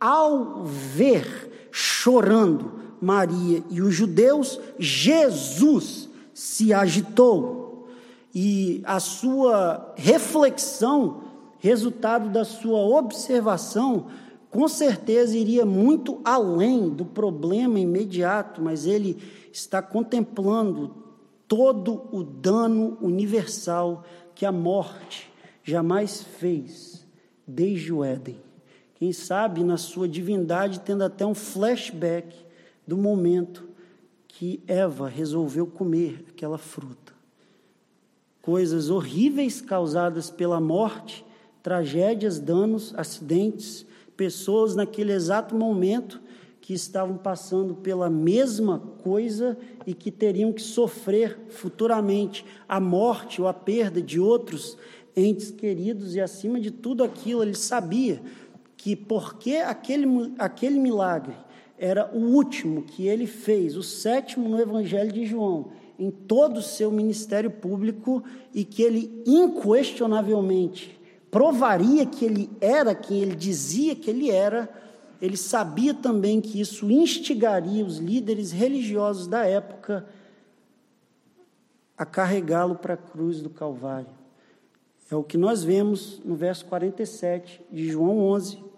ao 0.05 0.63
ver 0.63 1.69
chorando 1.71 2.73
Maria 3.01 3.63
e 3.71 3.81
os 3.81 3.95
judeus, 3.95 4.59
Jesus 4.77 6.07
se 6.31 6.71
agitou. 6.71 7.87
E 8.33 8.83
a 8.85 8.99
sua 8.99 9.93
reflexão, 9.95 11.23
resultado 11.57 12.29
da 12.29 12.45
sua 12.45 12.77
observação, 12.77 14.05
com 14.51 14.67
certeza 14.67 15.35
iria 15.35 15.65
muito 15.65 16.21
além 16.23 16.87
do 16.87 17.03
problema 17.03 17.79
imediato, 17.79 18.61
mas 18.61 18.85
ele 18.85 19.17
está 19.51 19.81
contemplando 19.81 20.93
todo 21.47 22.03
o 22.11 22.23
dano 22.23 22.95
universal 23.01 24.03
que 24.35 24.45
a 24.45 24.51
morte 24.51 25.31
jamais 25.63 26.21
fez 26.21 27.03
desde 27.47 27.91
o 27.91 28.03
Éden. 28.03 28.44
Quem 28.95 29.11
sabe 29.11 29.63
na 29.63 29.77
sua 29.77 30.07
divindade 30.07 30.79
tendo 30.79 31.03
até 31.03 31.25
um 31.25 31.35
flashback 31.35 32.35
do 32.87 32.97
momento 32.97 33.67
que 34.27 34.61
Eva 34.67 35.07
resolveu 35.07 35.67
comer 35.67 36.25
aquela 36.29 36.57
fruta. 36.57 37.13
Coisas 38.41 38.89
horríveis 38.89 39.61
causadas 39.61 40.29
pela 40.29 40.59
morte, 40.59 41.25
tragédias, 41.63 42.39
danos, 42.39 42.93
acidentes, 42.95 43.85
pessoas 44.15 44.75
naquele 44.75 45.11
exato 45.11 45.55
momento 45.55 46.21
que 46.61 46.73
estavam 46.73 47.17
passando 47.17 47.75
pela 47.75 48.09
mesma 48.09 48.79
coisa 49.03 49.57
e 49.85 49.93
que 49.93 50.09
teriam 50.09 50.51
que 50.51 50.61
sofrer 50.61 51.37
futuramente 51.49 52.45
a 52.67 52.79
morte 52.79 53.41
ou 53.41 53.47
a 53.47 53.53
perda 53.53 54.01
de 54.01 54.19
outros 54.19 54.77
entes 55.15 55.49
queridos, 55.49 56.15
e 56.15 56.19
acima 56.19 56.59
de 56.59 56.71
tudo 56.71 57.03
aquilo, 57.03 57.41
ele 57.41 57.55
sabia 57.55 58.21
que 58.85 58.95
porque 58.95 59.55
aquele, 59.55 60.31
aquele 60.37 60.79
milagre 60.79 61.35
era 61.75 62.07
o 62.13 62.19
último 62.19 62.83
que 62.83 63.07
ele 63.07 63.25
fez, 63.25 63.75
o 63.75 63.81
sétimo 63.81 64.47
no 64.47 64.61
Evangelho 64.61 65.11
de 65.11 65.25
João, 65.25 65.71
em 65.97 66.11
todo 66.11 66.57
o 66.57 66.61
seu 66.61 66.91
ministério 66.91 67.49
público, 67.49 68.23
e 68.53 68.63
que 68.63 68.83
ele 68.83 69.23
inquestionavelmente 69.25 71.01
provaria 71.31 72.05
que 72.05 72.25
ele 72.25 72.47
era 72.61 72.93
quem 72.93 73.23
ele 73.23 73.35
dizia 73.35 73.95
que 73.95 74.07
ele 74.07 74.29
era 74.29 74.69
ele 75.19 75.35
sabia 75.35 75.95
também 75.95 76.39
que 76.39 76.61
isso 76.61 76.87
instigaria 76.91 77.83
os 77.83 77.97
líderes 77.97 78.51
religiosos 78.51 79.25
da 79.25 79.47
época 79.47 80.05
a 81.97 82.05
carregá-lo 82.05 82.75
para 82.75 82.93
a 82.93 82.97
cruz 82.97 83.41
do 83.41 83.49
Calvário. 83.49 84.13
É 85.09 85.15
o 85.15 85.23
que 85.23 85.39
nós 85.39 85.63
vemos 85.63 86.21
no 86.23 86.35
verso 86.35 86.65
47 86.67 87.63
de 87.71 87.89
João 87.89 88.19
11. 88.19 88.74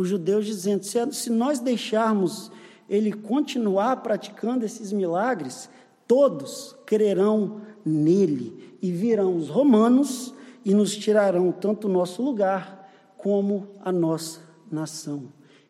Os 0.00 0.08
judeus 0.08 0.46
dizendo: 0.46 0.82
se 1.12 1.28
nós 1.28 1.58
deixarmos 1.58 2.50
ele 2.88 3.12
continuar 3.12 3.96
praticando 3.96 4.64
esses 4.64 4.92
milagres, 4.92 5.68
todos 6.08 6.74
crerão 6.86 7.60
nele 7.84 8.78
e 8.80 8.90
virão 8.90 9.36
os 9.36 9.50
romanos 9.50 10.32
e 10.64 10.72
nos 10.72 10.96
tirarão 10.96 11.52
tanto 11.52 11.86
o 11.86 11.92
nosso 11.92 12.22
lugar 12.22 12.90
como 13.18 13.68
a 13.84 13.92
nossa 13.92 14.40
nação. 14.72 15.24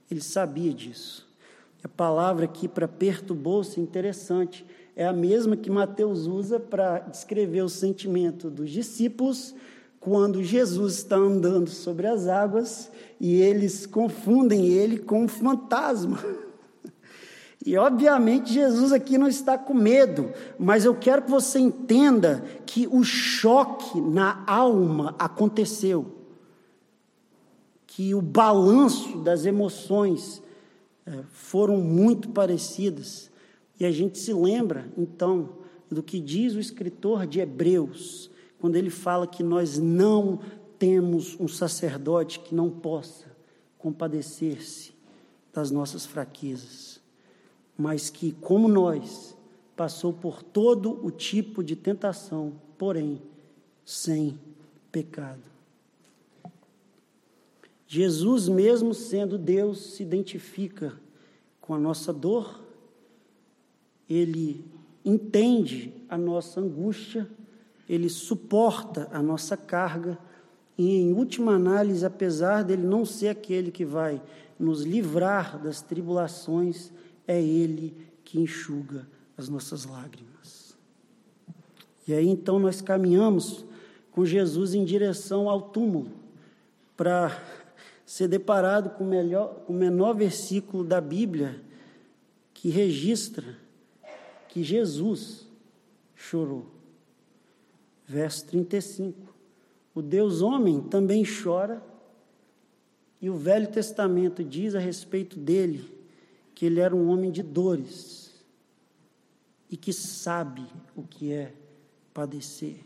Ele 0.09 0.21
sabia 0.21 0.73
disso. 0.73 1.29
A 1.83 1.89
palavra 1.89 2.45
aqui 2.45 2.69
para 2.69 2.87
perturbou-se, 2.87 3.81
interessante, 3.81 4.65
é 4.95 5.05
a 5.05 5.13
mesma 5.13 5.57
que 5.57 5.69
Mateus 5.69 6.29
usa 6.29 6.61
para 6.61 7.01
descrever 7.01 7.63
o 7.63 7.69
sentimento 7.69 8.49
dos 8.49 8.71
discípulos 8.71 9.57
quando 10.01 10.43
Jesus 10.43 10.97
está 10.97 11.17
andando 11.17 11.69
sobre 11.71 12.07
as 12.07 12.27
águas 12.27 12.91
e 13.21 13.41
eles 13.41 13.87
confundem 13.87 14.67
ele 14.67 14.99
com 14.99 15.25
um 15.25 15.29
fantasma. 15.29 16.19
E 17.63 17.77
obviamente 17.77 18.55
Jesus 18.55 18.91
aqui 18.91 19.19
não 19.19 19.29
está 19.29 19.59
com 19.59 19.75
medo, 19.75 20.33
mas 20.59 20.87
eu 20.87 20.95
quero 20.95 21.21
que 21.21 21.31
você 21.31 21.59
entenda 21.59 22.43
que 22.65 22.89
o 22.91 23.05
choque 23.05 24.01
na 24.01 24.43
alma 24.47 25.15
aconteceu 25.19 26.21
que 27.91 28.15
o 28.15 28.23
balanço 28.23 29.19
das 29.19 29.45
emoções 29.45 30.41
é, 31.05 31.25
foram 31.33 31.79
muito 31.79 32.29
parecidas. 32.29 33.31
E 33.81 33.85
a 33.85 33.91
gente 33.91 34.17
se 34.17 34.33
lembra, 34.33 34.89
então, 34.97 35.51
do 35.91 36.01
que 36.01 36.21
diz 36.21 36.55
o 36.55 36.61
escritor 36.61 37.27
de 37.27 37.41
Hebreus, 37.41 38.30
quando 38.61 38.77
ele 38.77 38.91
fala 38.91 39.27
que 39.27 39.43
nós 39.43 39.79
não 39.79 40.39
temos 40.79 41.39
um 41.41 41.49
sacerdote 41.49 42.41
que 42.41 42.55
não 42.55 42.71
possa 42.71 43.27
compadecer-se 43.79 44.93
das 45.53 45.71
nossas 45.71 46.07
fraquezas, 46.07 47.01
mas 47.77 48.11
que, 48.11 48.33
como 48.33 48.69
nós, 48.69 49.37
passou 49.75 50.13
por 50.13 50.43
todo 50.43 51.05
o 51.05 51.11
tipo 51.11 51.65
de 51.65 51.75
tentação, 51.75 52.53
porém 52.77 53.21
sem 53.85 54.39
pecado. 54.93 55.43
Jesus, 57.87 58.47
mesmo 58.47 58.95
sendo 58.95 59.39
Deus, 59.39 59.95
se 59.95 60.03
identifica 60.03 60.93
com 61.61 61.75
a 61.75 61.79
nossa 61.79 62.13
dor, 62.13 62.63
ele 64.09 64.65
entende 65.05 65.93
a 66.09 66.19
nossa 66.19 66.61
angústia, 66.61 67.29
ele 67.91 68.09
suporta 68.09 69.09
a 69.11 69.21
nossa 69.21 69.57
carga, 69.57 70.17
e 70.79 71.01
em 71.01 71.13
última 71.13 71.57
análise, 71.57 72.07
apesar 72.07 72.63
dele 72.63 72.87
não 72.87 73.05
ser 73.05 73.27
aquele 73.27 73.73
que 73.73 73.85
vai 73.85 74.23
nos 74.57 74.83
livrar 74.83 75.61
das 75.61 75.83
tribulações, 75.83 76.93
é 77.27 77.43
ele 77.43 77.97
que 78.23 78.39
enxuga 78.39 79.09
as 79.37 79.49
nossas 79.49 79.87
lágrimas. 79.87 80.79
E 82.07 82.15
aí 82.15 82.29
então 82.29 82.61
nós 82.61 82.81
caminhamos 82.81 83.67
com 84.13 84.25
Jesus 84.25 84.73
em 84.73 84.85
direção 84.85 85.51
ao 85.51 85.61
túmulo 85.61 86.13
para 86.97 87.37
ser 88.07 88.29
deparado 88.29 88.91
com 88.91 89.03
o, 89.03 89.07
melhor, 89.09 89.65
o 89.67 89.73
menor 89.73 90.15
versículo 90.15 90.85
da 90.85 91.01
Bíblia 91.01 91.61
que 92.55 92.69
registra 92.69 93.59
que 94.49 94.63
Jesus 94.63 95.45
chorou. 96.15 96.80
Verso 98.11 98.45
35. 98.47 99.17
O 99.95 100.03
Deus 100.03 100.43
homem 100.43 100.81
também 100.81 101.23
chora, 101.25 101.81
e 103.21 103.31
o 103.31 103.37
Velho 103.37 103.69
Testamento 103.69 104.43
diz 104.43 104.75
a 104.75 104.81
respeito 104.81 105.39
dele 105.39 105.89
que 106.53 106.67
ele 106.67 106.81
era 106.81 106.95
um 106.95 107.09
homem 107.09 107.31
de 107.31 107.41
dores 107.41 108.35
e 109.71 109.77
que 109.77 109.93
sabe 109.93 110.67
o 110.97 111.05
que 111.05 111.33
é 111.33 111.55
padecer. 112.13 112.81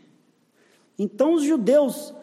Então 0.95 1.33
os 1.33 1.43
judeus 1.43 2.13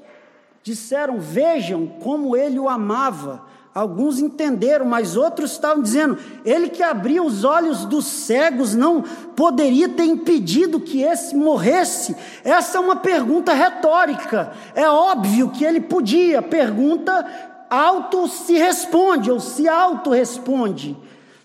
disseram: 0.62 1.18
Vejam 1.18 1.88
como 1.98 2.36
ele 2.36 2.60
o 2.60 2.68
amava. 2.68 3.44
Alguns 3.74 4.18
entenderam, 4.18 4.84
mas 4.84 5.16
outros 5.16 5.52
estavam 5.52 5.82
dizendo: 5.82 6.18
Ele 6.44 6.68
que 6.68 6.82
abria 6.82 7.22
os 7.22 7.42
olhos 7.42 7.86
dos 7.86 8.04
cegos 8.04 8.74
não 8.74 9.02
poderia 9.34 9.88
ter 9.88 10.04
impedido 10.04 10.78
que 10.78 11.00
esse 11.02 11.34
morresse. 11.34 12.14
Essa 12.44 12.76
é 12.76 12.80
uma 12.80 12.96
pergunta 12.96 13.54
retórica. 13.54 14.52
É 14.74 14.86
óbvio 14.86 15.48
que 15.48 15.64
ele 15.64 15.80
podia. 15.80 16.42
Pergunta 16.42 17.26
auto 17.70 18.28
se 18.28 18.52
responde 18.52 19.30
ou 19.30 19.40
se 19.40 19.66
auto 19.66 20.10
responde. 20.10 20.94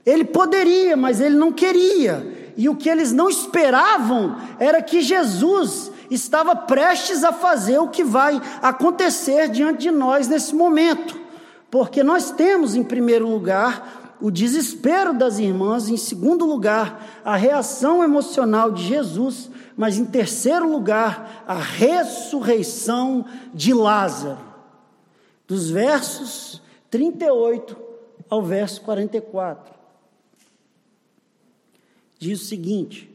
Ele 0.05 0.25
poderia, 0.25 0.97
mas 0.97 1.21
ele 1.21 1.35
não 1.37 1.53
queria. 1.53 2.51
E 2.57 2.67
o 2.67 2.75
que 2.75 2.89
eles 2.89 3.13
não 3.13 3.29
esperavam 3.29 4.35
era 4.59 4.81
que 4.81 4.99
Jesus 4.99 5.91
estava 6.11 6.53
prestes 6.55 7.23
a 7.23 7.31
fazer 7.31 7.77
o 7.77 7.87
que 7.87 8.03
vai 8.03 8.41
acontecer 8.61 9.47
diante 9.47 9.79
de 9.79 9.91
nós 9.91 10.27
nesse 10.27 10.53
momento. 10.53 11.26
Porque 11.69 12.03
nós 12.03 12.31
temos, 12.31 12.75
em 12.75 12.83
primeiro 12.83 13.29
lugar, 13.29 14.15
o 14.19 14.31
desespero 14.31 15.13
das 15.13 15.37
irmãs, 15.37 15.89
em 15.89 15.97
segundo 15.97 16.45
lugar, 16.45 17.21
a 17.23 17.35
reação 17.35 18.03
emocional 18.03 18.71
de 18.71 18.83
Jesus, 18.83 19.49
mas 19.75 19.97
em 19.97 20.05
terceiro 20.05 20.69
lugar, 20.69 21.43
a 21.47 21.55
ressurreição 21.55 23.25
de 23.53 23.73
Lázaro. 23.73 24.39
Dos 25.47 25.69
versos 25.69 26.61
38 26.89 27.77
ao 28.29 28.41
verso 28.41 28.81
44. 28.81 29.73
Diz 32.17 32.41
o 32.41 32.45
seguinte: 32.45 33.13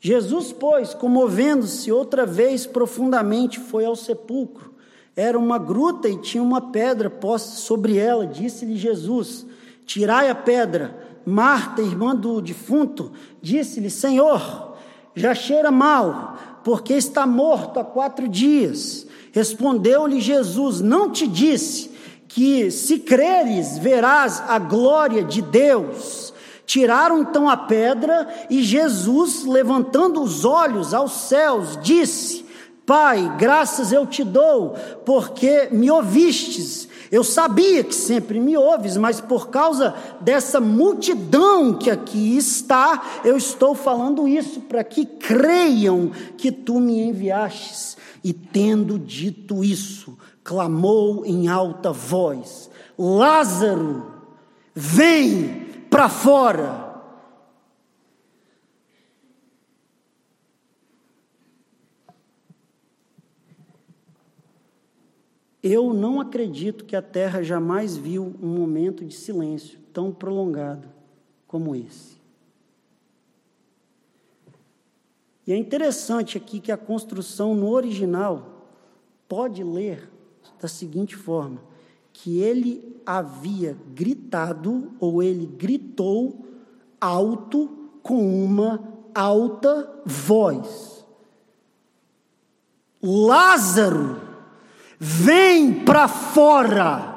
Jesus, 0.00 0.52
pois, 0.52 0.94
comovendo-se 0.94 1.92
outra 1.92 2.26
vez 2.26 2.66
profundamente, 2.66 3.60
foi 3.60 3.84
ao 3.84 3.94
sepulcro. 3.94 4.69
Era 5.16 5.38
uma 5.38 5.58
gruta 5.58 6.08
e 6.08 6.16
tinha 6.16 6.42
uma 6.42 6.60
pedra 6.60 7.10
posta 7.10 7.56
sobre 7.56 7.96
ela. 7.96 8.26
Disse-lhe 8.26 8.76
Jesus: 8.76 9.46
Tirai 9.84 10.30
a 10.30 10.34
pedra. 10.34 11.08
Marta, 11.26 11.82
irmã 11.82 12.16
do 12.16 12.40
defunto, 12.40 13.12
disse-lhe: 13.42 13.90
Senhor, 13.90 14.76
já 15.14 15.34
cheira 15.34 15.70
mal, 15.70 16.38
porque 16.64 16.94
está 16.94 17.26
morto 17.26 17.78
há 17.78 17.84
quatro 17.84 18.28
dias. 18.28 19.06
Respondeu-lhe 19.32 20.20
Jesus: 20.20 20.80
Não 20.80 21.10
te 21.10 21.26
disse 21.26 21.90
que, 22.28 22.70
se 22.70 23.00
creres, 23.00 23.78
verás 23.78 24.42
a 24.48 24.58
glória 24.58 25.24
de 25.24 25.42
Deus. 25.42 26.32
Tiraram 26.64 27.20
então 27.20 27.50
a 27.50 27.56
pedra 27.56 28.28
e 28.48 28.62
Jesus, 28.62 29.44
levantando 29.44 30.22
os 30.22 30.44
olhos 30.44 30.94
aos 30.94 31.12
céus, 31.12 31.76
disse: 31.82 32.44
Pai, 32.90 33.36
graças 33.38 33.92
eu 33.92 34.04
te 34.04 34.24
dou, 34.24 34.74
porque 35.06 35.68
me 35.70 35.88
ouvistes. 35.88 36.88
Eu 37.08 37.22
sabia 37.22 37.84
que 37.84 37.94
sempre 37.94 38.40
me 38.40 38.56
ouves, 38.56 38.96
mas 38.96 39.20
por 39.20 39.48
causa 39.48 39.94
dessa 40.20 40.58
multidão 40.58 41.72
que 41.72 41.88
aqui 41.88 42.36
está, 42.36 43.20
eu 43.24 43.36
estou 43.36 43.76
falando 43.76 44.26
isso 44.26 44.62
para 44.62 44.82
que 44.82 45.06
creiam 45.06 46.10
que 46.36 46.50
tu 46.50 46.80
me 46.80 47.00
enviastes. 47.00 47.96
E 48.24 48.32
tendo 48.32 48.98
dito 48.98 49.62
isso, 49.62 50.18
clamou 50.42 51.24
em 51.24 51.46
alta 51.46 51.92
voz: 51.92 52.68
Lázaro, 52.98 54.10
vem 54.74 55.64
para 55.88 56.08
fora. 56.08 56.89
Eu 65.62 65.92
não 65.92 66.20
acredito 66.20 66.84
que 66.84 66.96
a 66.96 67.02
terra 67.02 67.42
jamais 67.42 67.96
viu 67.96 68.34
um 68.40 68.48
momento 68.48 69.04
de 69.04 69.14
silêncio 69.14 69.78
tão 69.92 70.10
prolongado 70.10 70.88
como 71.46 71.74
esse. 71.74 72.18
E 75.46 75.52
é 75.52 75.56
interessante 75.56 76.38
aqui 76.38 76.60
que 76.60 76.70
a 76.70 76.76
construção 76.76 77.54
no 77.54 77.70
original 77.70 78.66
pode 79.28 79.62
ler 79.64 80.08
da 80.60 80.68
seguinte 80.68 81.16
forma: 81.16 81.60
que 82.12 82.40
ele 82.40 83.00
havia 83.04 83.76
gritado, 83.94 84.92
ou 85.00 85.22
ele 85.22 85.46
gritou 85.46 86.46
alto 87.00 87.90
com 88.02 88.44
uma 88.44 88.82
alta 89.14 90.02
voz. 90.06 91.04
Lázaro, 93.02 94.29
vem 95.00 95.82
para 95.82 96.06
fora. 96.06 97.16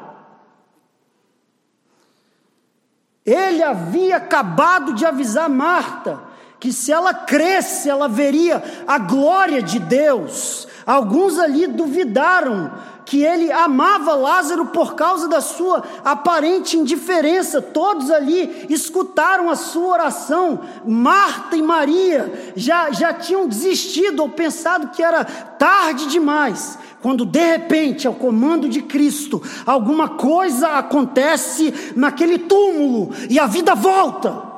Ele 3.26 3.62
havia 3.62 4.18
acabado 4.18 4.94
de 4.94 5.06
avisar 5.06 5.50
Marta 5.50 6.32
que 6.62 6.72
se 6.72 6.94
ela 6.94 7.14
cresce, 7.14 7.90
ela 7.90 8.08
veria 8.08 8.64
a 8.88 8.98
glória 8.98 9.62
de 9.62 9.80
Deus. 9.80 10.66
Alguns 10.86 11.38
ali 11.38 11.68
duvidaram 11.68 12.72
que 13.14 13.24
ele 13.24 13.52
amava 13.52 14.16
Lázaro 14.16 14.66
por 14.66 14.96
causa 14.96 15.28
da 15.28 15.40
sua 15.40 15.84
aparente 16.04 16.76
indiferença. 16.76 17.62
Todos 17.62 18.10
ali 18.10 18.66
escutaram 18.72 19.52
a 19.52 19.56
sua 19.56 19.90
oração. 19.90 20.62
Marta 20.84 21.56
e 21.56 21.62
Maria 21.62 22.54
já, 22.56 22.90
já 22.90 23.14
tinham 23.14 23.48
desistido 23.48 24.22
ou 24.22 24.30
pensado 24.30 24.88
que 24.88 25.04
era 25.04 25.24
tarde 25.24 26.08
demais. 26.08 26.80
Quando 27.04 27.24
de 27.24 27.40
repente, 27.40 28.08
ao 28.08 28.16
comando 28.16 28.68
de 28.68 28.82
Cristo, 28.82 29.40
alguma 29.64 30.10
coisa 30.10 30.70
acontece 30.70 31.94
naquele 31.96 32.40
túmulo 32.40 33.12
e 33.30 33.38
a 33.38 33.46
vida 33.46 33.76
volta. 33.76 34.53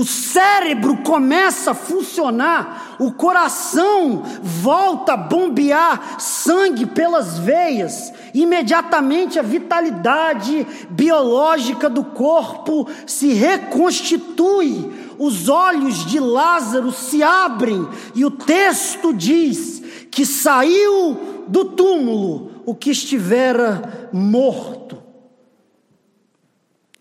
O 0.00 0.04
cérebro 0.06 0.96
começa 1.02 1.72
a 1.72 1.74
funcionar, 1.74 2.96
o 2.98 3.12
coração 3.12 4.22
volta 4.42 5.12
a 5.12 5.16
bombear 5.18 6.18
sangue 6.18 6.86
pelas 6.86 7.38
veias, 7.38 8.10
imediatamente 8.32 9.38
a 9.38 9.42
vitalidade 9.42 10.66
biológica 10.88 11.90
do 11.90 12.02
corpo 12.02 12.88
se 13.06 13.34
reconstitui, 13.34 14.90
os 15.18 15.50
olhos 15.50 16.06
de 16.06 16.18
Lázaro 16.18 16.92
se 16.92 17.22
abrem 17.22 17.86
e 18.14 18.24
o 18.24 18.30
texto 18.30 19.12
diz 19.12 19.82
que 20.10 20.24
saiu 20.24 21.44
do 21.46 21.66
túmulo 21.66 22.52
o 22.64 22.74
que 22.74 22.90
estivera 22.90 24.08
morto 24.14 24.99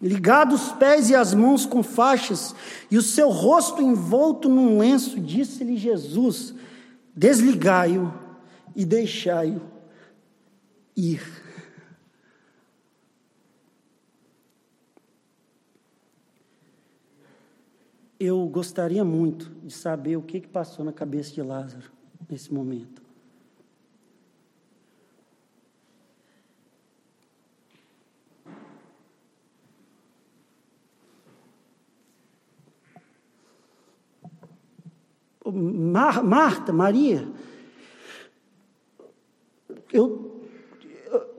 ligado 0.02 0.56
os 0.56 0.72
pés 0.72 1.10
e 1.10 1.16
as 1.16 1.34
mãos 1.34 1.66
com 1.66 1.84
faixas, 1.84 2.56
e 2.90 2.98
o 2.98 3.02
seu 3.02 3.30
rosto 3.30 3.82
envolto 3.82 4.48
num 4.48 4.80
lenço, 4.80 5.20
disse-lhe 5.20 5.78
Jesus: 5.78 6.54
Desligai-o 7.16 8.14
e 8.76 8.86
deixai-o 8.86 9.62
ir. 10.96 11.22
Eu 18.20 18.46
gostaria 18.48 19.06
muito 19.06 19.50
de 19.64 19.74
saber 19.74 20.18
o 20.18 20.22
que, 20.22 20.42
que 20.42 20.48
passou 20.48 20.84
na 20.84 20.92
cabeça 20.92 21.32
de 21.32 21.42
Lázaro 21.42 21.90
nesse 22.30 22.54
momento. 22.54 23.09
Mar, 36.00 36.24
Marta, 36.24 36.72
Maria, 36.72 37.30
eu, 39.92 40.48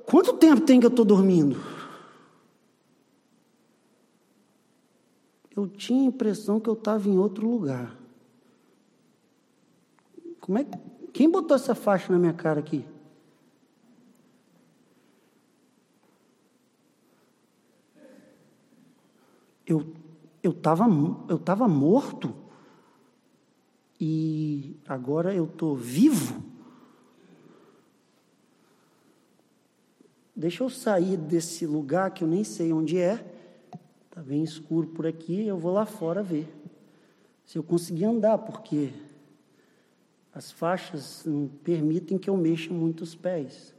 quanto 0.05 0.35
tempo 0.35 0.61
tem 0.61 0.79
que 0.79 0.85
eu 0.85 0.91
estou 0.91 1.03
dormindo? 1.03 1.57
Eu 5.57 5.67
tinha 5.67 6.03
a 6.03 6.05
impressão 6.05 6.61
que 6.61 6.69
eu 6.69 6.75
estava 6.75 7.09
em 7.09 7.17
outro 7.17 7.49
lugar. 7.49 7.97
Como 10.41 10.59
é, 10.59 10.67
quem 11.15 11.31
botou 11.31 11.57
essa 11.57 11.75
faixa 11.75 12.13
na 12.13 12.19
minha 12.19 12.35
cara 12.35 12.61
aqui? 12.61 12.85
Eu 19.67 19.91
eu 20.43 20.53
estava 20.53 20.85
eu 21.29 21.39
tava 21.39 21.67
morto 21.67 22.35
e 24.01 24.77
agora 24.89 25.35
eu 25.35 25.45
estou 25.45 25.77
vivo. 25.77 26.43
Deixa 30.35 30.65
eu 30.65 30.71
sair 30.71 31.19
desse 31.19 31.67
lugar 31.67 32.11
que 32.13 32.25
eu 32.25 32.29
nem 32.29 32.43
sei 32.43 32.73
onde 32.73 32.97
é. 32.97 33.23
Está 34.07 34.23
bem 34.23 34.43
escuro 34.43 34.87
por 34.87 35.07
aqui, 35.07 35.47
eu 35.47 35.59
vou 35.59 35.71
lá 35.71 35.85
fora 35.85 36.23
ver. 36.23 36.49
Se 37.45 37.59
eu 37.59 37.63
conseguir 37.63 38.07
andar, 38.07 38.39
porque 38.39 38.91
as 40.33 40.51
faixas 40.51 41.25
não 41.27 41.49
permitem 41.63 42.17
que 42.17 42.31
eu 42.31 42.37
mexa 42.39 42.73
muito 42.73 43.03
os 43.03 43.15
pés. 43.15 43.75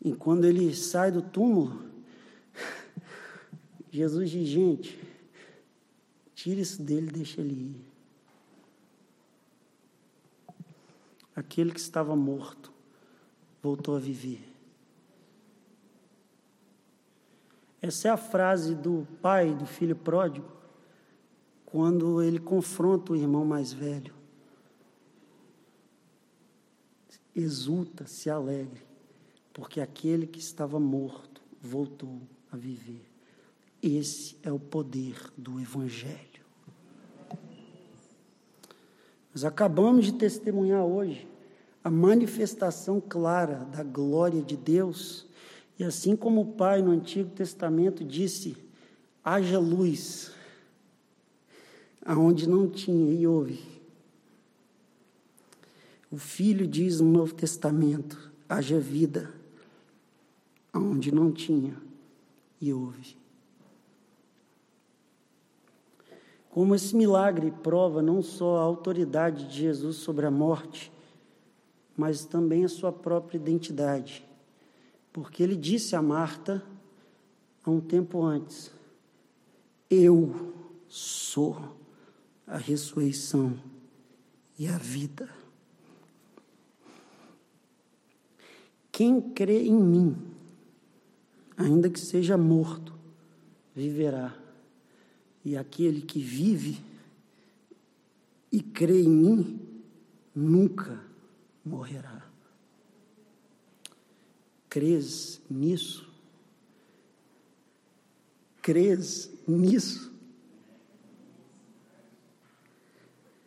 E 0.00 0.12
quando 0.14 0.44
ele 0.44 0.72
sai 0.72 1.10
do 1.10 1.20
túmulo, 1.20 1.84
Jesus 3.90 4.30
diz: 4.30 4.46
gente, 4.46 5.00
tira 6.32 6.60
isso 6.60 6.80
dele, 6.80 7.10
deixa 7.10 7.40
ele 7.40 7.54
ir. 7.54 7.93
Aquele 11.34 11.72
que 11.72 11.80
estava 11.80 12.14
morto 12.14 12.72
voltou 13.62 13.96
a 13.96 13.98
viver. 13.98 14.46
Essa 17.80 18.08
é 18.08 18.10
a 18.10 18.16
frase 18.16 18.74
do 18.74 19.06
pai 19.20 19.54
do 19.54 19.66
filho 19.66 19.94
pródigo, 19.94 20.50
quando 21.66 22.22
ele 22.22 22.38
confronta 22.38 23.12
o 23.12 23.16
irmão 23.16 23.44
mais 23.44 23.72
velho. 23.72 24.14
Exulta, 27.34 28.06
se 28.06 28.30
alegre, 28.30 28.86
porque 29.52 29.80
aquele 29.80 30.26
que 30.26 30.38
estava 30.38 30.78
morto 30.80 31.42
voltou 31.60 32.22
a 32.50 32.56
viver. 32.56 33.04
Esse 33.82 34.38
é 34.42 34.50
o 34.50 34.58
poder 34.58 35.30
do 35.36 35.60
Evangelho. 35.60 36.33
Nós 39.34 39.44
acabamos 39.44 40.06
de 40.06 40.12
testemunhar 40.12 40.84
hoje 40.84 41.26
a 41.82 41.90
manifestação 41.90 43.00
clara 43.00 43.64
da 43.64 43.82
glória 43.82 44.40
de 44.40 44.56
Deus, 44.56 45.26
e 45.76 45.82
assim 45.82 46.14
como 46.14 46.40
o 46.40 46.52
Pai 46.52 46.80
no 46.80 46.92
Antigo 46.92 47.30
Testamento 47.30 48.04
disse: 48.04 48.56
haja 49.24 49.58
luz, 49.58 50.30
aonde 52.04 52.48
não 52.48 52.68
tinha, 52.68 53.12
e 53.12 53.26
houve. 53.26 53.60
O 56.12 56.16
Filho 56.16 56.64
diz 56.64 57.00
no 57.00 57.10
Novo 57.10 57.34
Testamento: 57.34 58.30
haja 58.48 58.78
vida, 58.78 59.34
aonde 60.72 61.12
não 61.12 61.32
tinha, 61.32 61.76
e 62.60 62.72
houve. 62.72 63.23
Como 66.54 66.72
esse 66.72 66.94
milagre 66.94 67.50
prova 67.50 68.00
não 68.00 68.22
só 68.22 68.58
a 68.58 68.62
autoridade 68.62 69.48
de 69.48 69.56
Jesus 69.56 69.96
sobre 69.96 70.24
a 70.24 70.30
morte, 70.30 70.92
mas 71.96 72.24
também 72.24 72.64
a 72.64 72.68
sua 72.68 72.92
própria 72.92 73.38
identidade. 73.38 74.24
Porque 75.12 75.42
ele 75.42 75.56
disse 75.56 75.96
a 75.96 76.00
Marta, 76.00 76.62
há 77.64 77.68
um 77.68 77.80
tempo 77.80 78.22
antes: 78.22 78.70
Eu 79.90 80.54
sou 80.86 81.76
a 82.46 82.56
ressurreição 82.56 83.58
e 84.56 84.68
a 84.68 84.78
vida. 84.78 85.28
Quem 88.92 89.20
crê 89.20 89.64
em 89.64 89.74
mim, 89.74 90.16
ainda 91.56 91.90
que 91.90 91.98
seja 91.98 92.38
morto, 92.38 92.94
viverá. 93.74 94.43
E 95.44 95.56
aquele 95.56 96.00
que 96.00 96.20
vive 96.20 96.80
e 98.50 98.62
crê 98.62 99.02
em 99.02 99.08
mim, 99.08 99.60
nunca 100.34 101.00
morrerá. 101.64 102.24
Crês 104.68 105.40
nisso? 105.50 106.08
Crês 108.62 109.30
nisso? 109.46 110.12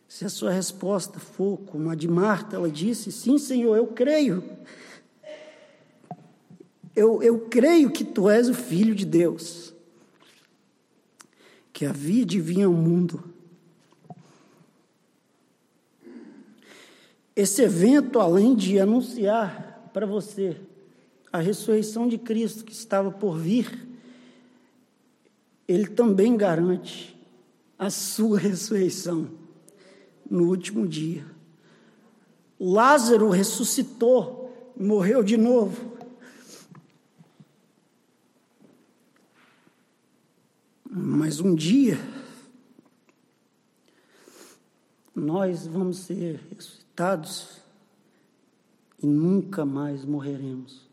Se 0.06 0.24
a 0.24 0.28
sua 0.28 0.50
resposta 0.50 1.18
for 1.18 1.58
como 1.58 1.90
a 1.90 1.94
de 1.94 2.08
Marta, 2.08 2.56
ela 2.56 2.70
disse: 2.70 3.12
Sim, 3.12 3.38
Senhor, 3.38 3.76
eu 3.76 3.86
creio. 3.86 4.42
Eu, 6.94 7.22
eu 7.22 7.46
creio 7.48 7.90
que 7.90 8.04
tu 8.04 8.28
és 8.28 8.48
o 8.48 8.54
Filho 8.54 8.94
de 8.94 9.06
Deus, 9.06 9.72
que 11.78 11.86
havia 11.86 12.26
de 12.26 12.40
vir 12.40 12.64
ao 12.64 12.72
mundo. 12.72 13.22
Esse 17.36 17.62
evento, 17.62 18.18
além 18.18 18.56
de 18.56 18.80
anunciar 18.80 19.88
para 19.94 20.04
você 20.04 20.56
a 21.32 21.38
ressurreição 21.38 22.08
de 22.08 22.18
Cristo 22.18 22.64
que 22.64 22.72
estava 22.72 23.12
por 23.12 23.38
vir, 23.38 23.86
ele 25.68 25.86
também 25.86 26.36
garante 26.36 27.16
a 27.78 27.90
sua 27.90 28.40
ressurreição 28.42 29.30
no 30.28 30.48
último 30.48 30.84
dia. 30.84 31.24
Lázaro 32.58 33.30
ressuscitou, 33.30 34.72
morreu 34.76 35.22
de 35.22 35.36
novo. 35.36 35.96
Mas 41.00 41.38
um 41.38 41.54
dia, 41.54 41.96
nós 45.14 45.64
vamos 45.64 45.98
ser 45.98 46.40
ressuscitados 46.50 47.62
e 49.00 49.06
nunca 49.06 49.64
mais 49.64 50.04
morreremos. 50.04 50.88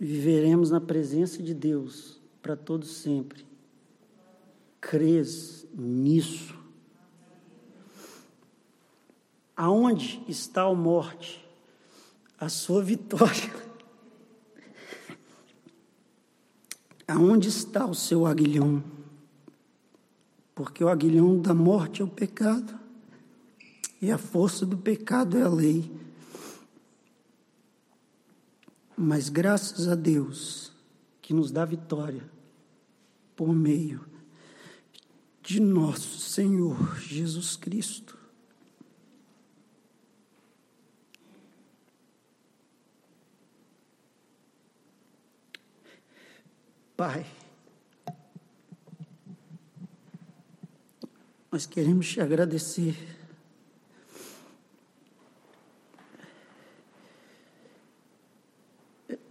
Viveremos 0.00 0.70
na 0.70 0.80
presença 0.80 1.42
de 1.42 1.52
Deus 1.52 2.18
para 2.40 2.56
todo 2.56 2.86
sempre. 2.86 3.44
Crês 4.80 5.66
nisso? 5.74 6.56
Aonde 9.54 10.24
está 10.26 10.62
a 10.62 10.74
morte? 10.74 11.46
A 12.40 12.48
sua 12.48 12.82
vitória. 12.82 13.58
Aonde 17.08 17.48
está 17.48 17.86
o 17.86 17.94
seu 17.94 18.26
aguilhão? 18.26 18.84
Porque 20.54 20.84
o 20.84 20.88
aguilhão 20.90 21.40
da 21.40 21.54
morte 21.54 22.02
é 22.02 22.04
o 22.04 22.08
pecado, 22.08 22.78
e 24.02 24.10
a 24.10 24.18
força 24.18 24.66
do 24.66 24.76
pecado 24.76 25.38
é 25.38 25.42
a 25.42 25.48
lei. 25.48 25.90
Mas 28.94 29.30
graças 29.30 29.88
a 29.88 29.94
Deus 29.94 30.70
que 31.22 31.32
nos 31.32 31.50
dá 31.50 31.64
vitória 31.64 32.28
por 33.34 33.54
meio 33.54 34.04
de 35.40 35.60
nosso 35.60 36.18
Senhor 36.18 36.98
Jesus 37.00 37.56
Cristo. 37.56 38.17
Pai, 46.98 47.24
nós 51.52 51.64
queremos 51.64 52.08
te 52.08 52.20
agradecer. 52.20 52.96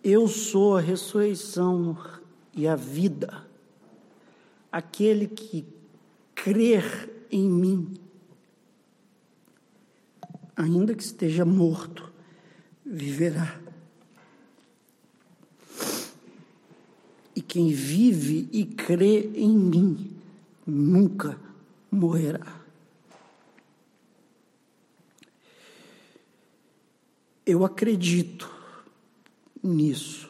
Eu 0.02 0.30
sou 0.30 0.78
a 0.78 0.80
ressurreição 0.80 1.98
e 2.54 2.66
a 2.70 2.78
vida. 2.78 3.46
Aquele 4.72 5.28
que 5.28 5.68
crer 6.34 7.28
em 7.30 7.50
mim, 7.50 8.00
ainda 10.56 10.96
que 10.96 11.04
esteja 11.04 11.44
morto, 11.44 12.14
viverá. 12.86 13.67
Quem 17.48 17.70
vive 17.70 18.50
e 18.52 18.66
crê 18.66 19.32
em 19.36 19.50
mim 19.50 20.18
nunca 20.66 21.40
morrerá. 21.90 22.62
Eu 27.46 27.64
acredito 27.64 28.54
nisso. 29.64 30.30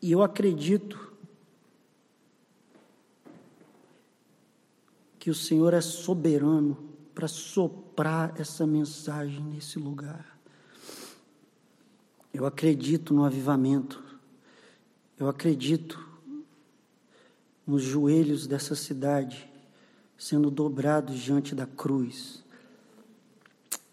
E 0.00 0.12
eu 0.12 0.22
acredito 0.22 1.12
que 5.18 5.28
o 5.28 5.34
Senhor 5.34 5.74
é 5.74 5.80
soberano 5.80 6.78
para 7.12 7.26
soprar 7.26 8.40
essa 8.40 8.64
mensagem 8.64 9.42
nesse 9.42 9.78
lugar. 9.78 10.38
Eu 12.32 12.46
acredito 12.46 13.12
no 13.12 13.24
avivamento. 13.24 14.05
Eu 15.18 15.28
acredito 15.28 16.06
nos 17.66 17.82
joelhos 17.82 18.46
dessa 18.46 18.74
cidade 18.74 19.50
sendo 20.18 20.50
dobrados 20.50 21.18
diante 21.18 21.54
da 21.54 21.66
cruz. 21.66 22.44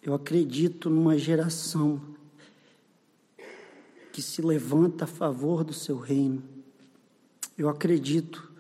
Eu 0.02 0.14
acredito 0.14 0.90
numa 0.90 1.18
geração 1.18 2.02
que 4.12 4.22
se 4.22 4.42
levanta 4.42 5.06
a 5.06 5.08
favor 5.08 5.64
do 5.64 5.74
seu 5.74 5.98
reino. 5.98 6.44
Eu 7.58 7.70
acredito, 7.70 8.52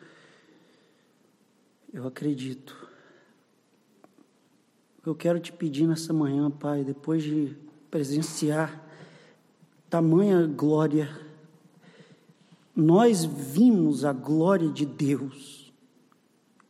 eu 1.93 2.07
acredito. 2.07 2.87
Eu 5.05 5.13
quero 5.13 5.37
te 5.39 5.51
pedir 5.51 5.85
nessa 5.85 6.13
manhã, 6.13 6.49
Pai, 6.49 6.83
depois 6.83 7.21
de 7.21 7.57
presenciar 7.91 8.81
tamanha 9.89 10.47
glória 10.47 11.32
nós 12.75 13.23
vimos 13.23 14.03
a 14.03 14.11
glória 14.11 14.69
de 14.69 14.85
Deus, 14.85 15.71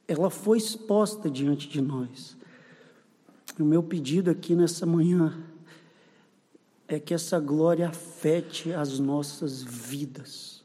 ela 0.07 0.29
foi 0.29 0.57
exposta 0.57 1.29
diante 1.29 1.67
de 1.67 1.81
nós. 1.81 2.35
O 3.57 3.63
meu 3.63 3.81
pedido 3.81 4.29
aqui 4.29 4.55
nessa 4.55 4.85
manhã 4.85 5.41
é 6.87 6.99
que 6.99 7.13
essa 7.13 7.39
glória 7.39 7.87
afete 7.87 8.73
as 8.73 8.99
nossas 8.99 9.63
vidas, 9.63 10.61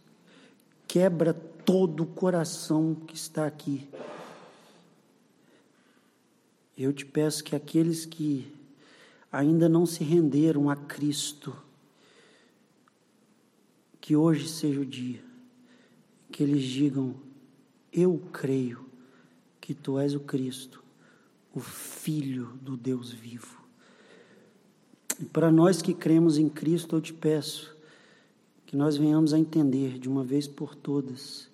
quebra 0.89 1.33
todo 1.33 2.03
o 2.03 2.07
coração 2.07 2.95
que 2.95 3.15
está 3.15 3.47
aqui. 3.47 3.89
Eu 6.77 6.93
te 6.93 7.05
peço 7.07 7.45
que 7.45 7.55
aqueles 7.55 8.05
que 8.05 8.53
ainda 9.31 9.69
não 9.69 9.87
se 9.87 10.03
renderam 10.03 10.69
a 10.71 10.75
Cristo, 10.75 11.55
que 14.01 14.17
hoje 14.17 14.49
seja 14.49 14.81
o 14.81 14.87
dia 14.87 15.28
que 16.31 16.43
eles 16.43 16.63
digam: 16.63 17.15
Eu 17.93 18.21
creio 18.33 18.85
que 19.61 19.75
tu 19.75 19.99
és 19.99 20.15
o 20.15 20.21
Cristo, 20.21 20.83
o 21.55 21.61
Filho 21.61 22.59
do 22.63 22.77
Deus 22.77 23.13
vivo. 23.13 23.59
E 25.21 25.25
para 25.25 25.51
nós 25.51 25.83
que 25.83 25.93
cremos 25.93 26.39
em 26.39 26.49
Cristo, 26.49 26.97
eu 26.97 27.01
te 27.01 27.13
peço 27.13 27.77
que 28.67 28.77
nós 28.77 28.97
venhamos 28.97 29.33
a 29.33 29.39
entender 29.39 29.99
de 29.99 30.09
uma 30.09 30.23
vez 30.23 30.47
por 30.47 30.75
todas 30.75 31.49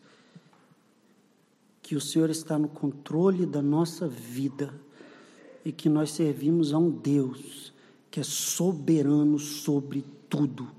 que 1.81 1.95
o 1.95 2.01
Senhor 2.01 2.31
está 2.31 2.59
no 2.59 2.69
controle 2.69 3.45
da 3.45 3.61
nossa 3.61 4.09
vida 4.09 4.75
e 5.65 5.71
que 5.71 5.89
nós 5.89 6.11
servimos 6.11 6.73
a 6.73 6.79
um 6.79 6.91
Deus 6.91 7.73
que 8.11 8.21
é 8.21 8.23
soberano 8.23 9.39
sobre 9.39 10.05
tudo. 10.29 10.71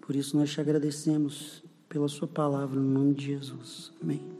Por 0.00 0.16
isso 0.16 0.36
nós 0.36 0.50
te 0.50 0.60
agradecemos 0.60 1.62
pela 1.88 2.08
Sua 2.08 2.28
palavra, 2.28 2.78
no 2.78 3.00
nome 3.00 3.14
de 3.14 3.26
Jesus. 3.26 3.92
Amém. 4.02 4.37